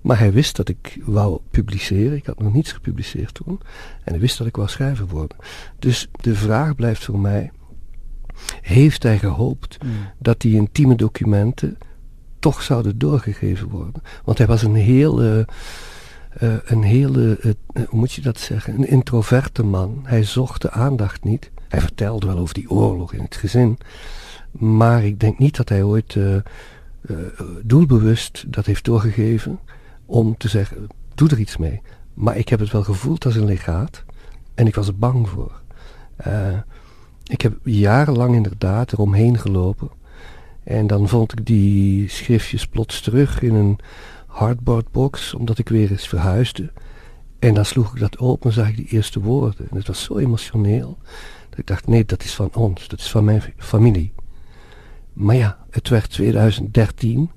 [0.00, 2.16] Maar hij wist dat ik wou publiceren.
[2.16, 3.60] Ik had nog niets gepubliceerd toen.
[4.04, 5.36] En hij wist dat ik wou schrijver worden.
[5.78, 7.50] Dus de vraag blijft voor mij:
[8.60, 9.90] heeft hij gehoopt mm.
[10.18, 11.78] dat die intieme documenten
[12.44, 14.02] toch zouden doorgegeven worden.
[14.24, 15.46] Want hij was een hele,
[16.42, 17.52] uh, een hele uh,
[17.88, 20.00] hoe moet je dat zeggen, een introverte man.
[20.02, 21.50] Hij zocht de aandacht niet.
[21.68, 23.78] Hij vertelde wel over die oorlog in het gezin.
[24.50, 26.16] Maar ik denk niet dat hij ooit
[27.62, 29.58] doelbewust dat heeft doorgegeven
[30.06, 31.82] om te zeggen, doe er iets mee.
[32.14, 34.04] Maar ik heb het wel gevoeld als een legaat
[34.54, 35.60] en ik was er bang voor.
[37.24, 39.90] ik heb jarenlang inderdaad eromheen gelopen
[40.64, 43.78] en dan vond ik die schriftjes plots terug in een
[44.26, 46.72] hardboardbox, omdat ik weer eens verhuisde.
[47.38, 49.66] En dan sloeg ik dat open en zag ik die eerste woorden.
[49.70, 50.98] En het was zo emotioneel.
[51.50, 54.12] Dat ik dacht, nee, dat is van ons, dat is van mijn familie.
[55.12, 57.30] Maar ja, het werd 2013.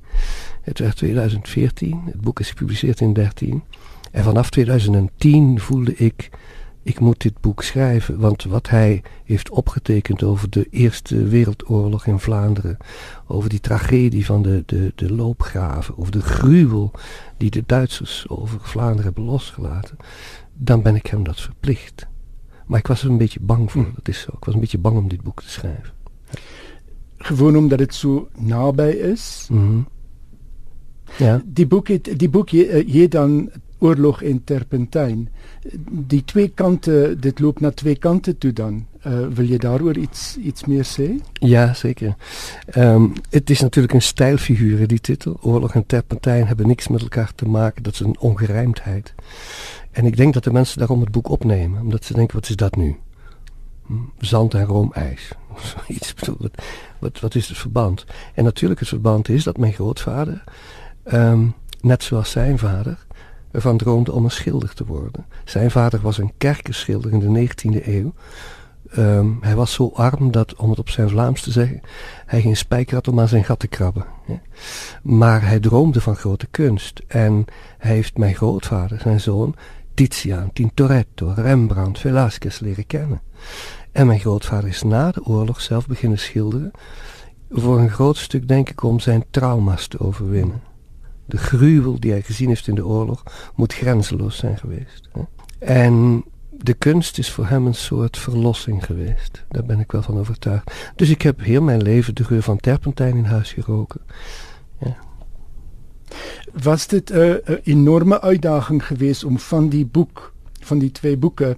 [0.61, 2.01] Het werd 2014.
[2.05, 3.63] Het boek is gepubliceerd in 13.
[4.11, 6.29] En vanaf 2010 voelde ik
[6.87, 12.19] ik moet dit boek schrijven, want wat hij heeft opgetekend over de Eerste Wereldoorlog in
[12.19, 12.77] Vlaanderen,
[13.25, 16.91] over die tragedie van de, de, de loopgraven, over de gruwel
[17.37, 19.97] die de Duitsers over Vlaanderen hebben losgelaten,
[20.53, 22.07] dan ben ik hem dat verplicht.
[22.65, 23.93] Maar ik was er een beetje bang voor, hm.
[23.95, 24.31] dat is zo.
[24.37, 25.93] Ik was een beetje bang om dit boek te schrijven.
[27.17, 29.47] gewoon omdat dit so naby is.
[29.51, 29.79] Mhm.
[31.17, 31.41] Ja.
[31.45, 35.29] Die boek het die boek hier, hier dan oorlog en terpentyn.
[35.89, 38.85] Die twee kante, dit loop na twee kante toe dan.
[39.07, 41.21] Uh, wil je daaroor iets, iets meer zeggen?
[41.33, 42.15] Ja, zeker.
[42.77, 45.37] Um, het is natuurlijk een stijlfiguur, die titel.
[45.41, 47.83] Oorlog en terpentijn hebben niks met elkaar te maken.
[47.83, 49.13] Dat is een ongerijmdheid.
[49.91, 51.81] En ik denk dat de mensen daarom het boek opnemen.
[51.81, 52.95] Omdat ze denken, wat is dat nu?
[53.85, 55.31] Hm, zand en roomijs.
[55.87, 56.49] Iets bedoel,
[56.99, 58.05] wat, wat is het verband?
[58.33, 60.43] En natuurlijk het verband is dat mijn grootvader,
[61.13, 63.05] um, net zoals zijn vader,
[63.51, 65.25] ervan droomde om een schilder te worden.
[65.45, 68.13] Zijn vader was een kerkenschilder in de 19e eeuw.
[68.97, 71.81] Um, hij was zo arm dat, om het op zijn Vlaams te zeggen,
[72.25, 74.05] hij geen spijker had om aan zijn gat te krabben.
[75.03, 77.01] Maar hij droomde van grote kunst.
[77.07, 77.45] En
[77.77, 79.55] hij heeft mijn grootvader, zijn zoon,
[79.93, 83.21] Titiaan, Tintoretto, Rembrandt, Velázquez leren kennen.
[83.91, 86.71] En mijn grootvader is na de oorlog zelf beginnen schilderen.
[87.49, 90.61] Voor een groot stuk denk ik om zijn trauma's te overwinnen.
[91.27, 93.23] De gruwel die hij gezien heeft in de oorlog
[93.55, 95.09] moet grenzeloos zijn geweest.
[95.11, 95.21] Hè.
[95.59, 99.43] En de kunst is voor hem een soort verlossing geweest.
[99.49, 100.71] Daar ben ik wel van overtuigd.
[100.95, 104.01] Dus ik heb heel mijn leven de geur van terpentijn in huis geroken.
[104.79, 104.97] Ja.
[106.61, 111.57] Was dit een enorme uitdaging geweest om van die boek, van die twee boeken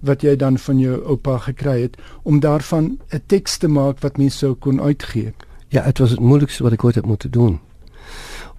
[0.00, 4.16] wat jy dan van jou oupa gekry het, om daarvan 'n teks te maak wat
[4.16, 5.34] mense sou kon uitgee?
[5.68, 7.60] Ja, het was het moeilijkste wat ik ooit heb moeten doen.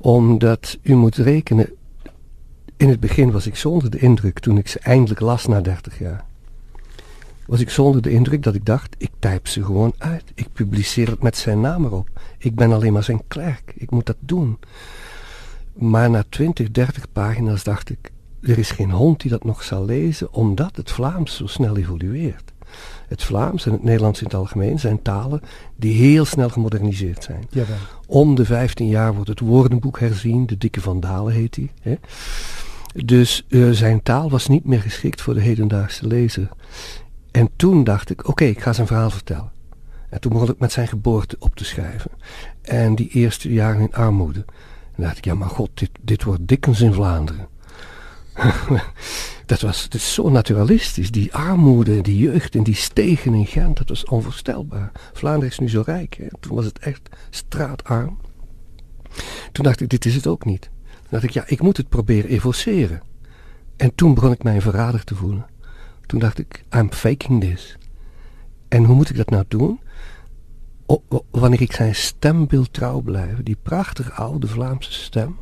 [0.02, 1.70] Omdat u moet rekenen,
[2.78, 6.00] in het begin was ik zonder de indruk, toen ik ze eindelijk las na 30
[6.00, 6.26] jaar,
[7.52, 10.24] was ik zonder de indruk dat ik dacht, ik type ze gewoon uit.
[10.36, 12.10] Ik publiceer het met zijn naam erop.
[12.38, 13.74] Ik ben alleen maar zijn klerk.
[13.76, 14.60] Ik moet dat doen.
[15.74, 18.12] Maar na 20, 30 pagina's dacht ik,
[18.42, 22.51] er is geen hond die dat nog zal lezen, omdat het Vlaams zo snel evolueert.
[23.12, 25.42] Het Vlaams en het Nederlands in het algemeen zijn talen
[25.76, 27.44] die heel snel gemoderniseerd zijn.
[27.50, 27.76] Jawel.
[28.08, 32.00] Om de 15 jaar wordt het woordenboek herzien, de dikke Van Dalen heet hij.
[32.94, 36.50] Dus uh, zijn taal was niet meer geschikt voor de hedendaagse lezer.
[37.32, 39.52] En toen dacht ik, oké, ik ga zijn verhaal vertellen.
[40.10, 42.12] En toen begon ik met zijn geboorte op te schrijven.
[42.62, 44.46] En die eerste jaren in armoede.
[44.96, 47.48] En dacht ik, ja maar god, dit, dit wordt Dickens in Vlaanderen.
[49.46, 51.12] dat was dat is zo naturalistisch.
[51.12, 54.92] Die armoede, die jeugd en die stegen in Gent, dat was onvoorstelbaar.
[55.14, 56.16] Vlaanderen is nu zo rijk.
[56.16, 56.28] Hè?
[56.40, 58.20] Toen was het echt straatarm.
[59.52, 60.70] Toen dacht ik, dit is het ook niet
[61.12, 63.02] dacht ik, ja, ik moet het proberen evoceren.
[63.78, 65.46] En toen begon ik mij een verrader te voelen.
[66.06, 67.78] Toen dacht ik, I'm faking this.
[68.68, 69.80] En hoe moet ik dat nou doen?
[71.32, 75.38] Wanneer ik zijn stembeeld trouw blijf, die prachtige oude Vlaamse stem,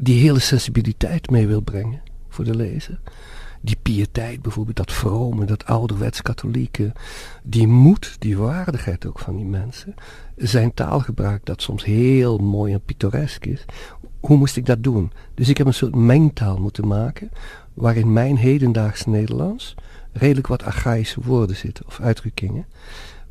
[0.00, 3.00] die hele sensibiliteit mee wil brengen voor de lezer.
[3.60, 6.92] Die piëteit bijvoorbeeld, dat vrome, dat ouderwets katholieke,
[7.42, 9.94] die moed, die waardigheid ook van die mensen.
[10.36, 13.64] Zijn taalgebruik dat soms heel mooi en pittoresk is,
[14.20, 15.12] hoe moest ik dat doen?
[15.34, 17.30] Dus ik heb een soort mengtaal moeten maken,
[17.74, 19.74] waarin mijn hedendaags Nederlands
[20.12, 22.66] redelijk wat archaïsche woorden zitten of uitdrukkingen,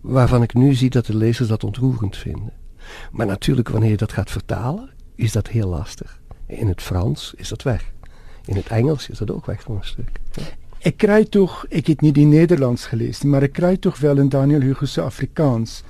[0.02, 2.54] waarvan ik nu zie dat de lezers dat ontroerend vinden.
[3.12, 6.20] Maar natuurlijk, wanneer je dat gaat vertalen, is dat heel lastig.
[6.48, 7.92] In het Frans is dat weg.
[8.46, 10.10] In het Engels is dat ook weg voor een stuk.
[10.78, 14.30] Ik kry toch, ek het nie die Nederlands gelezen, maar ik kry toch wel in
[14.30, 15.84] Daniel Hugo se Afrikaans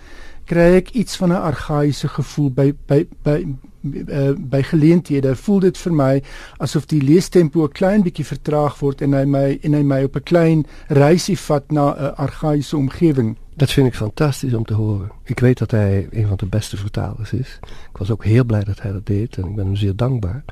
[0.48, 3.46] kry ek iets van 'n argaïese gevoel by by by
[3.93, 6.23] uh, by geleenthede voel dit vir my
[6.58, 10.15] asof die leestempo 'n klein bietjie vertraag word en hy my en hy my op
[10.15, 13.38] 'n klein reisie vat na 'n argaïese omgewing.
[13.56, 15.12] Dat vind ik fantastisch om te horen.
[15.23, 17.60] Ik weet dat hij een van de beste vertalers is.
[17.91, 20.43] Ik was ook heel blij dat hij dat deed en ik ben hem zeer dankbaar.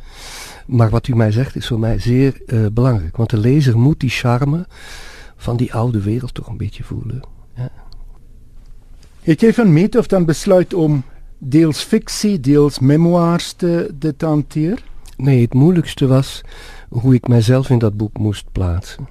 [0.65, 3.17] Maar wat u mij zegt is voor mij zeer uh, belangrijk.
[3.17, 4.65] Want de lezer moet die charme
[5.35, 7.21] van die oude wereld toch een beetje voelen.
[7.55, 7.71] Ja.
[9.21, 11.03] Het jy van of dan besluit om
[11.37, 14.83] deels fiksie, deels memoirs te hanteer?
[15.17, 16.41] Nee, het moeilijkste was
[16.89, 19.07] hoe ik mijzelf in dat boek moest plaatsen.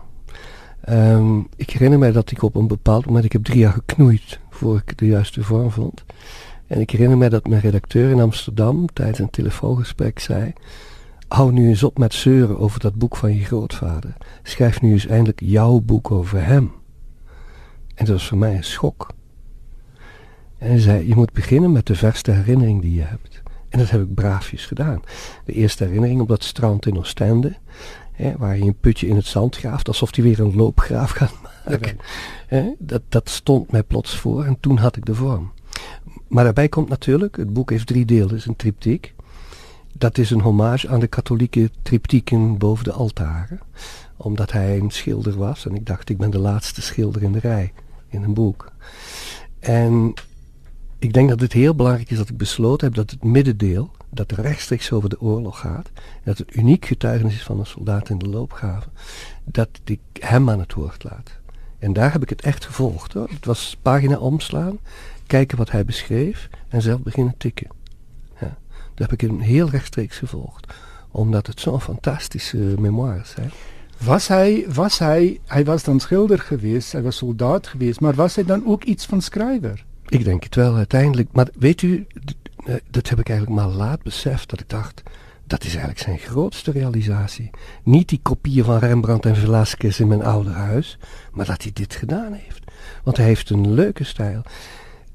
[0.89, 4.41] Um, ik herinner mij dat ik op een bepaald moment, ik heb drie jaar geknoeid
[4.51, 6.05] voor ik de juiste vorm vond.
[6.67, 10.53] En ik herinner mij dat mijn redacteur in Amsterdam tijdens een telefoongesprek zei:
[11.29, 14.17] Hou nu eens op met zeuren over dat boek van je grootvader.
[14.43, 16.73] Schrijf nu eens eindelijk jouw boek over hem.
[17.95, 19.15] En dat was voor mij een schok.
[20.65, 23.43] En hij zei, je moet beginnen met de verste herinnering die je hebt.
[23.69, 25.03] En dat heb ik braafjes gedaan.
[25.45, 27.57] De eerste herinnering op dat strand in Oostende.
[28.13, 31.35] Hè, waar je een putje in het zand graaft, alsof hij weer een loopgraaf gaat
[31.67, 31.99] maken.
[32.47, 35.53] Hè, dat, dat stond mij plots voor en toen had ik de vorm.
[36.29, 39.15] Maar daarbij komt natuurlijk, het boek heeft drie delen, het is een triptiek.
[39.93, 43.61] Dat is een hommage aan de katholieke triptieken boven de altaren.
[44.17, 47.39] Omdat hij een schilder was en ik dacht, ik ben de laatste schilder in de
[47.39, 47.73] rij
[48.09, 48.73] in een boek.
[49.59, 50.15] En
[51.05, 54.33] ik denk dat het heel belangrijk is dat ik besloten heb dat het middendeel, dat
[54.33, 55.91] rechtstreeks over de oorlog gaat,
[56.25, 58.93] dat het uniek getuigenis is van een soldaat in de loopgraven,
[59.45, 61.31] dat ik hem aan het woord laat.
[61.79, 63.13] En daar heb ik het echt gevolgd.
[63.13, 63.29] Hoor.
[63.29, 64.79] Het was pagina omslaan,
[65.27, 67.69] kijken wat hij beschreef en zelf beginnen tikken.
[68.41, 68.57] Ja,
[68.95, 70.75] daar heb ik hem heel rechtstreeks gevolgd,
[71.11, 73.51] omdat het zo'n fantastische memoires zijn.
[74.05, 78.35] Was hy was hy hy was dan skilder geweest, hy was soldaat geweest, maar was
[78.37, 79.85] hy dan ook iets van skrywer?
[80.15, 81.29] Ik denk het wel uiteindelijk.
[81.33, 82.07] Maar weet u,
[82.67, 84.51] eh, dat heb ik eigenlijk maar laat beseft.
[84.51, 85.03] Dat ik dacht,
[85.47, 87.51] dat is eigenlijk zijn grootste realisatie.
[87.83, 90.99] Niet die kopieën van Rembrandt en Velasquez in mijn oude huis.
[91.33, 92.63] Maar dat hij dit gedaan heeft.
[93.05, 94.43] Want hij heeft een leuke stijl.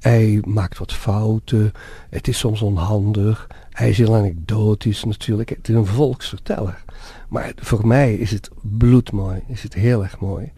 [0.00, 1.72] Hij maakt wat fouten.
[2.10, 3.46] Het is soms onhandig.
[3.70, 5.48] Hij is heel anekdotisch natuurlijk.
[5.48, 6.84] Het is een volksverteller.
[7.28, 9.40] Maar voor mij is het bloedmooi.
[9.46, 10.52] Is het heel erg mooi.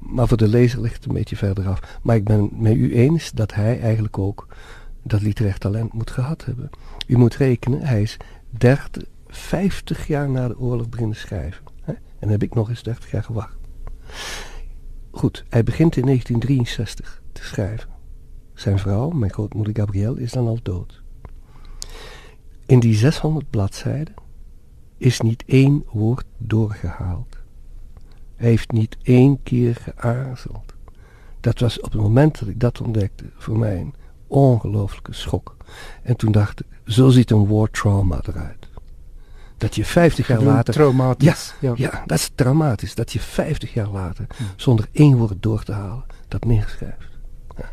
[0.00, 1.98] Maar voor de lezer ligt het een beetje verder af.
[2.02, 4.46] Maar ik ben met u eens dat hij eigenlijk ook
[5.02, 6.70] dat literair talent moet gehad hebben.
[7.06, 8.16] U moet rekenen, hij is
[8.50, 11.64] 30, 50 jaar na de oorlog beginnen schrijven.
[11.82, 11.92] Hè?
[11.92, 13.56] En dan heb ik nog eens 30 jaar gewacht.
[15.10, 17.88] Goed, hij begint in 1963 te schrijven.
[18.54, 21.02] Zijn vrouw, mijn grootmoeder Gabrielle, is dan al dood.
[22.66, 24.14] In die 600 bladzijden
[24.96, 27.39] is niet één woord doorgehaald.
[28.40, 30.74] Hij heeft niet één keer geaarzeld.
[31.40, 33.94] Dat was op het moment dat ik dat ontdekte voor mij een
[34.26, 35.56] ongelooflijke schok.
[36.02, 38.68] En toen dacht ik, zo ziet een war trauma eruit.
[39.56, 40.74] Dat je 50 jaar later.
[40.74, 41.54] Traumatisch.
[41.60, 41.90] Ja, ja.
[41.92, 42.94] ja, dat is dramatisch.
[42.94, 44.26] Dat je 50 jaar later,
[44.56, 47.08] zonder één woord door te halen, dat neerschrijft.
[47.56, 47.70] Ja,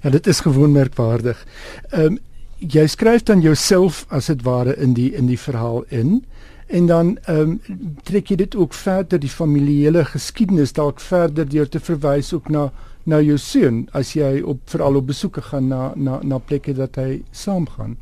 [0.00, 1.46] ja dit is gewoon merkwaardig.
[1.94, 2.18] Um,
[2.56, 6.24] jy skryf dan jouself as dit ware in die in die verhaal in.
[6.66, 7.54] En dan ehm
[8.02, 12.72] trek jy dit ook verder die familiele geskiedenis dalk verder deur te verwys ook na
[13.02, 16.94] na jou seun as jy op veral op besoeke gaan na na na plekke dat
[16.94, 17.96] hy saamgaan.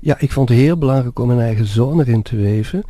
[0.00, 2.84] Ja, ik vond het heel belangrijk om mijn eigen zoon erin te weven.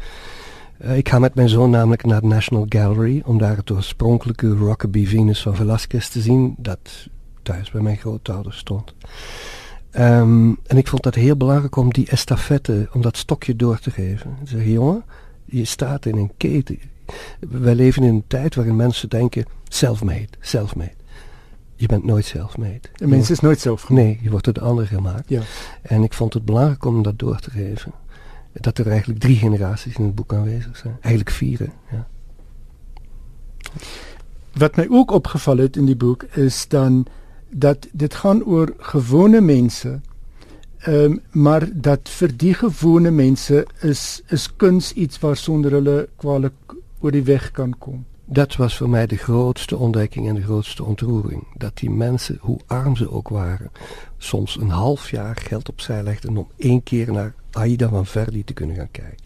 [0.85, 4.49] Uh, ik ga met mijn zoon namelijk naar de National Gallery om daar het oorspronkelijke
[4.49, 7.09] Rockaby Venus van Velasquez te zien, dat
[7.43, 8.95] thuis bij mijn grootouders stond.
[9.99, 13.91] Um, en ik vond dat heel belangrijk om die estafette, om dat stokje door te
[13.91, 14.37] geven.
[14.45, 15.05] Zeg, jongen,
[15.51, 16.79] je staat in een keten.
[17.39, 20.99] Wij leven in een tijd waarin mensen denken, self-made, self-made.
[21.75, 22.81] Je bent nooit self-made.
[22.95, 25.29] Een mens is nooit zelf Nee, je wordt door de ander gemaakt.
[25.29, 25.43] Ja.
[25.83, 27.93] En ik vond het belangrijk om dat door te geven.
[28.53, 30.97] Dat er eigenlijk drie generaties in het boek aanwezig zijn.
[31.01, 32.07] Eigenlijk vier, ja.
[34.53, 37.07] Wat mij ook opgevallen het in die boek is dan
[37.51, 40.01] dat dit gaan oor gewone mense.
[40.81, 47.11] Ehm maar dat vir die gewone mense is is kuns iets waarsonder hulle kwaliek oor
[47.11, 48.05] die weg kan kom.
[48.25, 51.47] Dat was voor mij de grootste ontdekking en de grootste ontroering.
[51.57, 53.71] Dat die mensen, hoe arm ze ook waren,
[54.19, 58.53] soms een half jaar geld opzij legden om één keer naar Aida van Verdi te
[58.53, 59.25] kunnen gaan kijken.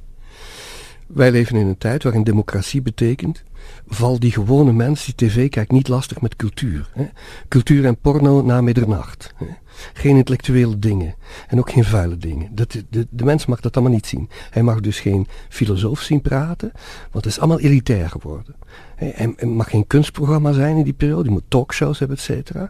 [1.07, 3.43] Wij leven in een tijd waarin democratie betekent
[3.87, 6.91] val die gewone mens die tv kijkt niet lastig met cultuur.
[6.93, 7.09] Hè?
[7.49, 9.33] Cultuur en porno na middernacht.
[9.37, 9.47] Hè?
[9.93, 11.15] Geen intellectuele dingen.
[11.49, 12.55] En ook geen vuile dingen.
[12.55, 14.29] Dat, de, de mens mag dat allemaal niet zien.
[14.51, 16.73] Hij mag dus geen filosoof zien praten,
[17.11, 18.55] want het is allemaal elitair geworden.
[18.97, 22.69] Hij, mag geen kunstprogramma zijn in die periode, hij moet talkshows hebben, et cetera.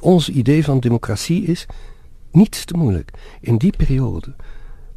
[0.00, 1.66] Ons idee van democratie is
[2.30, 3.10] niets te moeilijk.
[3.40, 4.34] In die periode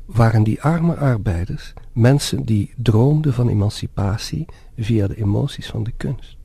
[0.06, 4.46] waren die arme arbeiders mensen die droomden van emancipatie
[4.78, 6.38] via de emoties van de kunst.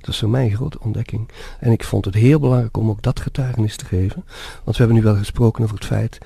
[0.00, 1.28] Dat is voor mij een grote ontdekking.
[1.60, 4.24] En ik vond het heel belangrijk om ook dat getuigenis te geven.
[4.64, 6.18] Want we hebben nu wel gesproken over het feit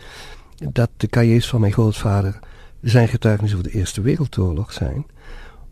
[0.72, 2.38] dat de cahiers van mijn grootvader
[2.80, 5.06] zijn getuigenis over de Eerste Wereldoorlog zijn.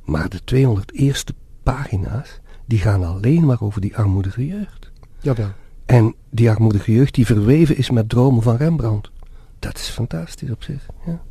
[0.05, 4.91] Maar de 200 eerste pagina's, die gaan alleen maar over die armoedige jeugd.
[5.21, 5.51] Jawel.
[5.87, 9.11] En die armoedige jeugd die verweven is met dromen van Rembrandt.
[9.59, 11.23] Dat is fantastisch op zich, ja.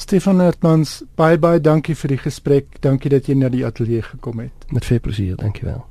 [0.00, 2.78] Stefan Hertmans, bye bye, dankie vir die gesprek.
[2.80, 4.64] Dankie dat jy na die ateljee gekom het.
[4.72, 5.82] Met veel plesier, dankjewel.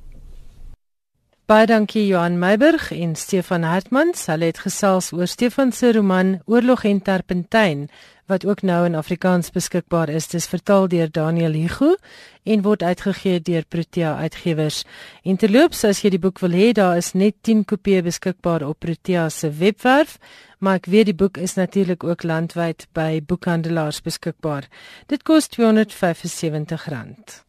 [1.49, 4.25] Baie dankie Johan Meiburg en Stefan Hertmans.
[4.29, 7.87] Hulle het gesels oor Stefan se roman Oorlog en Terpentyn
[8.29, 10.27] wat ook nou in Afrikaans beskikbaar is.
[10.29, 11.95] Dit is vertaal deur Daniel Hugo
[12.43, 14.83] en word uitgegee deur Protea Uitgewers.
[15.23, 18.79] En terloops, as jy die boek wil hê, daar is net 10 kopieë beskikbaar op
[18.85, 20.19] Protea se webwerf,
[20.59, 24.67] maar ek weet die boek is natuurlik ook landwyd by boekhandelaars beskikbaar.
[25.07, 27.43] Dit kos R275.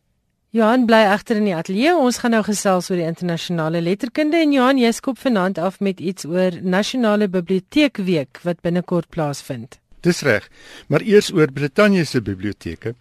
[0.50, 1.92] Johan bly agter in die ateljee.
[1.94, 6.00] Ons gaan nou gesels oor die internasionale letterkunde en Johan, jy skop vanaand af met
[6.00, 9.78] iets oor Nasionale Biblioteekweek wat binnekort plaasvind.
[10.02, 10.48] Dis reg.
[10.88, 12.94] Maar eers oor Brittanje se biblioteke.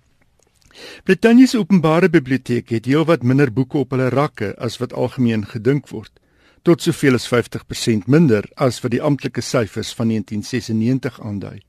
[1.03, 5.89] Brittanje se openbare biblioteek het heelwat minder boeke op hulle rakke as wat algemeen gedink
[5.89, 6.11] word.
[6.61, 11.59] Tot soveel as 50% minder as wat die amptelike syfers van 1996 aandui.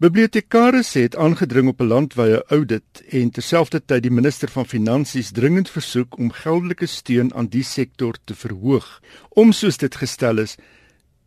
[0.00, 6.18] Bibliotekaris het aangedring op 'n landwyse audit en terselfdertyd die minister van Finansies dringend versoek
[6.18, 10.56] om geldelike steun aan die sektor te verhoog om soos dit gestel is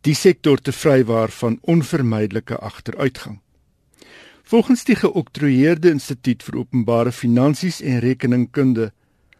[0.00, 3.40] die sektor te vrywaar van onvermydelike agteruitgang.
[4.42, 8.92] Volgens die geoktroeëerde Instituut vir Openbare Finansies en Rekeningkunde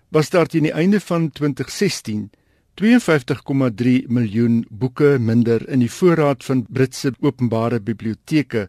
[0.09, 2.31] was daar teen die einde van 2016
[2.75, 8.69] 52,3 miljoen boeke minder in die voorraad van Britse openbare biblioteke,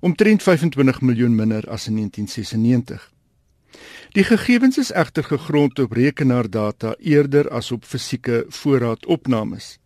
[0.00, 3.12] omtrent 25 miljoen minder as in 1996.
[4.16, 9.76] Die gegevens is egter gegrond op rekenaardata eerder as op fisieke voorraadopnames.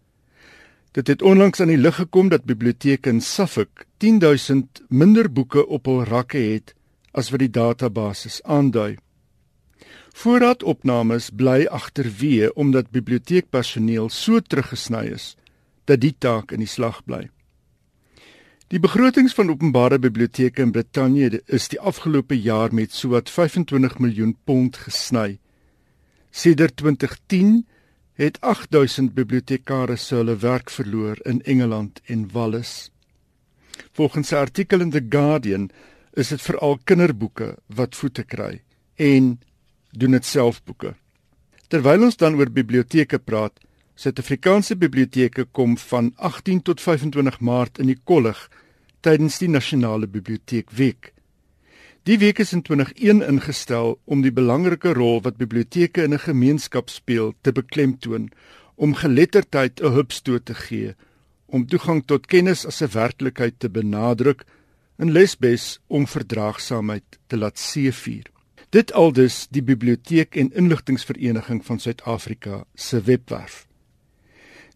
[0.92, 5.86] Dit het onlangs aan die lig gekom dat biblioteke in Suffolk 10000 minder boeke op
[5.90, 6.74] hul rakke het
[7.10, 8.96] as wat die database aandui.
[10.12, 15.36] Voorraadopnames bly agterweë omdat biblioteekpersoneel so teruggesny is
[15.84, 17.28] dat die taak in die slag bly.
[18.72, 24.36] Die begrotings van openbare biblioteke in Brittanje is die afgelope jaar met sowat 25 miljoen
[24.44, 25.38] pond gesny.
[26.30, 27.66] Sedert 2010
[28.16, 32.90] het 8000 bibliotekare hulle werk verloor in Engeland en Wales.
[33.92, 35.70] Volgens 'n artikel in The Guardian
[36.14, 38.62] is dit veral kinderboeke wat voete kry
[38.96, 39.38] en
[39.92, 40.94] doen dit self boeke.
[41.68, 43.60] Terwyl ons dan oor biblioteke praat,
[43.94, 48.38] Suid-Afrikaanse biblioteke kom van 18 tot 25 Maart in die kollig
[49.04, 51.12] tydens die Nasionale Biblioteekweek.
[52.08, 56.90] Die week is in 2001 ingestel om die belangrike rol wat biblioteke in 'n gemeenskap
[56.90, 58.30] speel te beklemtoon,
[58.74, 60.94] om geletterdheid 'n hupstoot te gee,
[61.46, 64.44] om toegang tot kennis as 'n werklikheid te benadruk
[64.96, 68.31] en lesbes om verdraagsaamheid te laat seëvier.
[68.72, 73.66] Dit aldus die Biblioteek en Inligtingvereniging van Suid-Afrika se webwerf.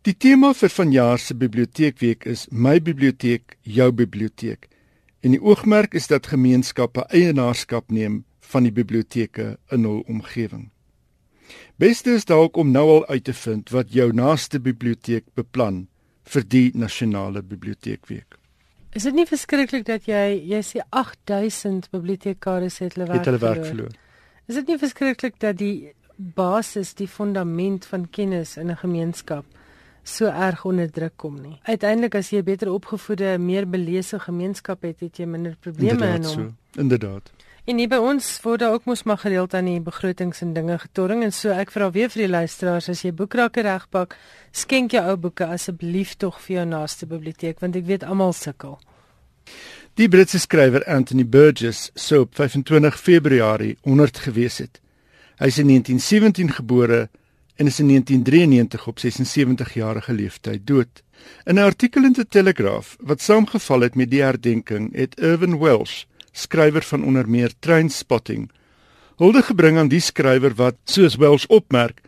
[0.04, 4.68] Die tema vir vanjaar se Biblioteekweek is My biblioteek, jou biblioteek.
[5.24, 10.68] En die oogmerk is dat gemeenskappe eienaarskap neem van die biblioteke in hul omgewing.
[11.80, 15.86] Beste is dalk om nou al uit te vind wat jou naaste biblioteek beplan
[16.28, 18.36] vir die nasionale biblioteekweek.
[18.92, 23.92] Is dit nie verskriklik dat jy jy sê 8000 bibliotekariërs het hulle werk, werk verloor?
[24.46, 29.44] Is dit nie verskriklik dat die basis, die fundament van kennis in 'n gemeenskap
[30.02, 31.58] so erg onder druk kom nie.
[31.62, 36.24] Uiteindelik as jy 'n beter opgevoede, meer beleese gemeenskap het, het jy minder probleme in
[36.24, 36.32] hom.
[36.32, 37.30] So, inderdaad.
[37.66, 40.76] En hier by ons word daar ook mos maar gereeld aan die begrotings en dinge
[40.78, 44.14] getorring en so ek vra weer vir die luisteraars as jy boekrakke regpak,
[44.54, 48.78] skenk jou ou boeke asseblief tog vir jou naaste biblioteek want ek weet almal sukkel.
[49.98, 54.78] Die Britse skrywer Anthony Burgess sou op 25 Februarie 100 gewees het.
[55.42, 57.08] Hy is in 1917 gebore
[57.58, 61.02] en is in 1993 op 76 jarige leeftyd dood.
[61.44, 66.04] In 'n artikel in The Telegraph wat saamgeval het met die herdenking, het Irvin Welsh,
[66.36, 68.50] skrywer van onder meer Trainspotting,
[69.16, 72.02] hulde gebring aan die skrywer wat, soos Welsh opmerk,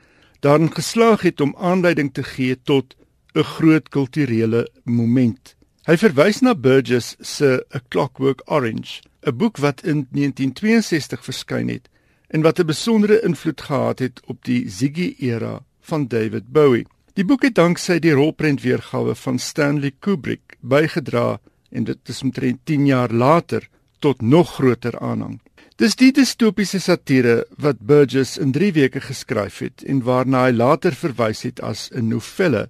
[0.44, 2.94] daarin geslaag het om aanleiding te gee tot
[3.34, 5.54] 'n groot kulturele moment.
[5.86, 11.88] Hy verwys na Burgess se A Clockwork Orange, 'n boek wat in 1962 verskyn het
[12.28, 16.86] en wat 'n besondere invloed gehad het op die Ziggy-era van David Bowie.
[17.14, 22.58] Die boek het danksy die rolprent weergawe van Stanley Kubrick bygedra en dit is omtrent
[22.64, 23.68] 10 jaar later
[23.98, 25.40] tot nog groter aanhang.
[25.78, 30.94] Dis die distopiese satire wat Burgess in 3 weke geskryf het en waarna hy later
[30.94, 32.68] verwys het as 'n novelle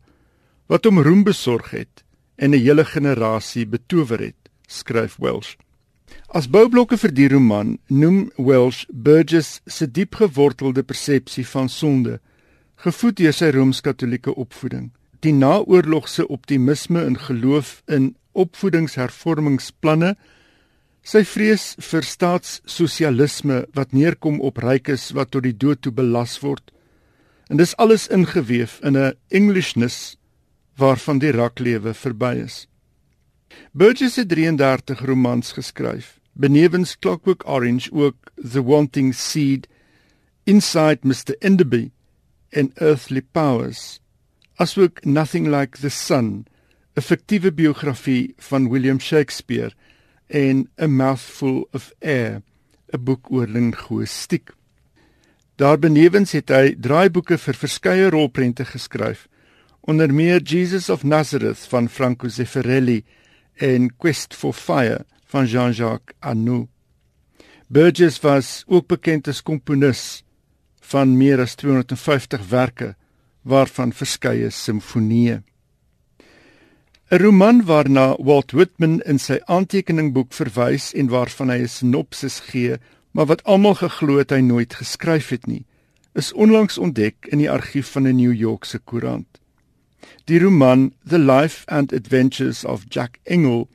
[0.68, 2.04] wat hom roem besorg het
[2.36, 5.56] en 'n hele generasie betower het, skryf Welsh.
[6.28, 12.20] As boublokke vir die roman noem Welsh Burgess se diepgewortelde persepsie van sonde,
[12.76, 20.16] gevoed deur sy rooms-katolieke opvoeding, die naoorlogse optimisme in geloof in opvoedingshervormingsplanne,
[21.08, 26.66] sy vrees vir staatssosialisme wat neerkom op rykes wat tot die dood toe belas word.
[27.48, 30.18] En dis alles ingeweef in 'n Englishness
[30.76, 32.68] waarvan die raklewe verby is.
[33.72, 39.66] Burgess het 33 romans geskryf benewens Clockwork Orange ook The Wanting Seed,
[40.44, 41.90] Inside Mr Enderby
[42.50, 44.00] en Earthly Powers,
[44.56, 46.46] asook Nothing Like the Sun,
[46.96, 49.72] 'n fiktiewe biografie van William Shakespeare
[50.28, 52.42] en A Mouthful of Air,
[52.92, 54.50] 'n boek oor linguistiek.
[55.56, 59.26] Daarbenewens het hy draaiboeke vir verskeie rolprente geskryf,
[59.80, 63.04] onder meer Jesus of Nazareth van Franco Zeffirelli
[63.54, 66.68] en Quest for Fire van Jean-Jacques Annou.
[67.68, 70.22] Burgess was ook bekend as komponis
[70.80, 72.94] van meer as 250 werke
[73.42, 75.42] waarvan verskeie simfonieë.
[77.10, 82.76] 'n Roman waarna Walt Whitman in sy aantekeningboek verwys en waarvan hy 'n sinopsis gee,
[83.16, 85.64] maar wat almal geglo het hy nooit geskryf het nie,
[86.12, 89.40] is onlangs ontdek in die argief van 'n New Yorkse koerant.
[90.26, 93.68] Die roman The Life and Adventures of Jack Engel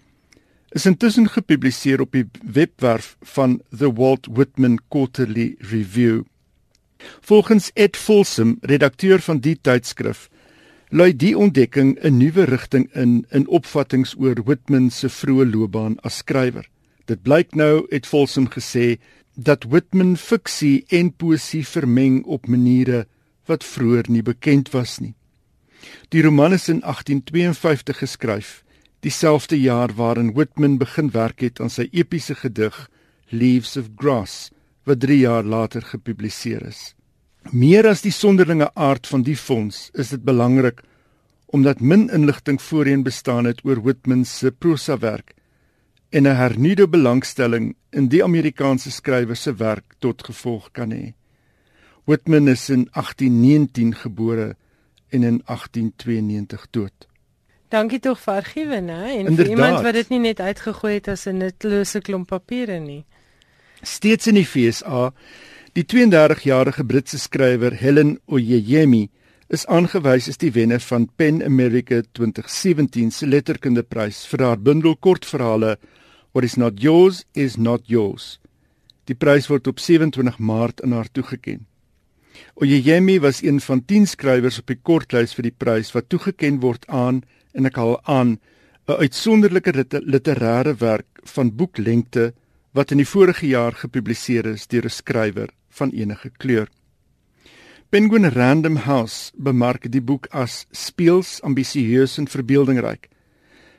[0.70, 6.22] is intussen gepubliseer op die webwerf van The Walt Whitman Quarterly Review.
[7.22, 10.30] Volgens Ed Folsom, redakteur van die tydskrif,
[10.94, 16.18] lui die ontdekking 'n nuwe rigting in in opvattinge oor Whitman se vroeë loopbaan as
[16.18, 16.70] skrywer.
[17.06, 19.00] Dit blyk nou, het Folsom gesê,
[19.36, 23.08] dat Whitman fiksie en poesie vermeng op maniere
[23.46, 25.16] wat vroeër nie bekend was nie.
[26.10, 28.64] Die roman is in 1852 geskryf,
[29.00, 32.90] dieselfde jaar waarin Whitman begin werk het aan sy epiese gedig
[33.30, 34.52] Leaves of Grass
[34.84, 36.94] wat 3 jaar later gepubliseer is.
[37.52, 40.82] Meer as die sonderlinge aard van die fonds, is dit belangrik
[41.54, 45.36] omdat min inligting voorheen bestaan het oor Whitman se prosa werk
[46.10, 51.14] en 'n hernuide belangstelling in die Amerikaanse skrywer se werk tot gevolg kan hê.
[52.06, 54.56] Whitman is in 1819 gebore
[55.10, 57.08] en in 1892 dood.
[57.70, 59.04] Dankie tog vir argiewe, né?
[59.04, 59.46] En Inderdaad.
[59.46, 63.06] vir iemand wat dit nie net uitgegooi het as 'n nutlose klomp papiere nie.
[63.82, 65.14] Steeds in die FSA,
[65.74, 69.08] die 32-jarige Britse skrywer Helen Oyeyemi
[69.50, 75.80] is aangewys as die wenner van Pen America 2017 se letterkundeprys vir haar bundel kortverhale
[76.34, 78.38] What is not yours is not yours.
[79.10, 81.66] Die prys word op 27 Maart aan haar toegekend.
[82.62, 86.86] Oyeyemi was een van 10 skrywers op die kortlys vir die prys wat toegekend word
[86.86, 87.24] aan
[87.58, 88.38] en ek haal aan
[88.86, 89.74] 'n uitsonderlike
[90.06, 92.34] literêre werk van boeklengte
[92.74, 96.70] wat in die vorige jaar gepubliseer is deur 'n skrywer van enige kleur.
[97.90, 103.10] Penguin Random House bemark die boek as speels, ambisieus en verbeeldingryk.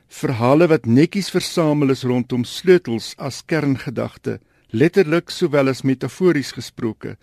[0.09, 4.39] Verhale wat netjies versamel is rondom sleutels as kerngedagte,
[4.71, 7.17] letterlik sowel as metafories gesproke